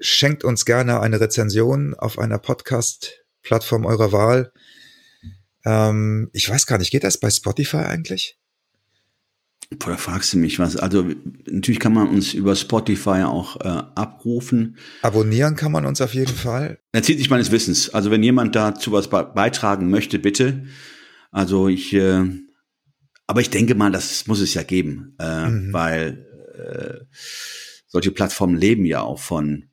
schenkt 0.00 0.42
uns 0.42 0.64
gerne 0.64 1.00
eine 1.00 1.20
Rezension 1.20 1.94
auf 1.94 2.18
einer 2.18 2.38
Podcast-Plattform 2.38 3.84
eurer 3.84 4.12
Wahl. 4.12 4.52
Ähm, 5.66 6.30
ich 6.32 6.48
weiß 6.48 6.64
gar 6.64 6.78
nicht, 6.78 6.90
geht 6.90 7.04
das 7.04 7.20
bei 7.20 7.28
Spotify 7.28 7.78
eigentlich? 7.78 8.39
Da 9.78 9.96
fragst 9.96 10.32
du 10.32 10.38
mich 10.38 10.58
was. 10.58 10.76
Also 10.76 11.06
natürlich 11.46 11.78
kann 11.78 11.94
man 11.94 12.08
uns 12.08 12.34
über 12.34 12.56
Spotify 12.56 13.22
auch 13.22 13.56
äh, 13.60 13.68
abrufen. 13.68 14.76
Abonnieren 15.02 15.54
kann 15.54 15.70
man 15.70 15.86
uns 15.86 16.00
auf 16.00 16.12
jeden 16.12 16.34
Fall. 16.34 16.78
Erzählt 16.90 17.18
sich 17.18 17.30
meines 17.30 17.52
Wissens. 17.52 17.94
Also 17.94 18.10
wenn 18.10 18.22
jemand 18.22 18.56
dazu 18.56 18.90
was 18.90 19.08
beitragen 19.08 19.88
möchte, 19.88 20.18
bitte. 20.18 20.64
Also 21.30 21.68
ich, 21.68 21.92
äh, 21.92 22.24
aber 23.28 23.40
ich 23.40 23.50
denke 23.50 23.76
mal, 23.76 23.92
das 23.92 24.26
muss 24.26 24.40
es 24.40 24.54
ja 24.54 24.64
geben, 24.64 25.14
äh, 25.20 25.48
mhm. 25.48 25.72
weil 25.72 26.26
äh, 26.56 27.04
solche 27.86 28.10
Plattformen 28.10 28.56
leben 28.56 28.84
ja 28.84 29.02
auch 29.02 29.20
von 29.20 29.66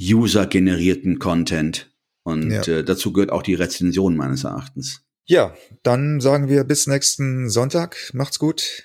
user-generierten 0.00 1.20
Content. 1.20 1.92
Und 2.24 2.50
ja. 2.50 2.62
äh, 2.62 2.82
dazu 2.84 3.12
gehört 3.12 3.30
auch 3.30 3.44
die 3.44 3.54
Rezension 3.54 4.16
meines 4.16 4.42
Erachtens. 4.42 5.02
Ja, 5.26 5.54
dann 5.84 6.20
sagen 6.20 6.48
wir 6.48 6.64
bis 6.64 6.88
nächsten 6.88 7.50
Sonntag. 7.50 8.10
Macht's 8.14 8.40
gut. 8.40 8.84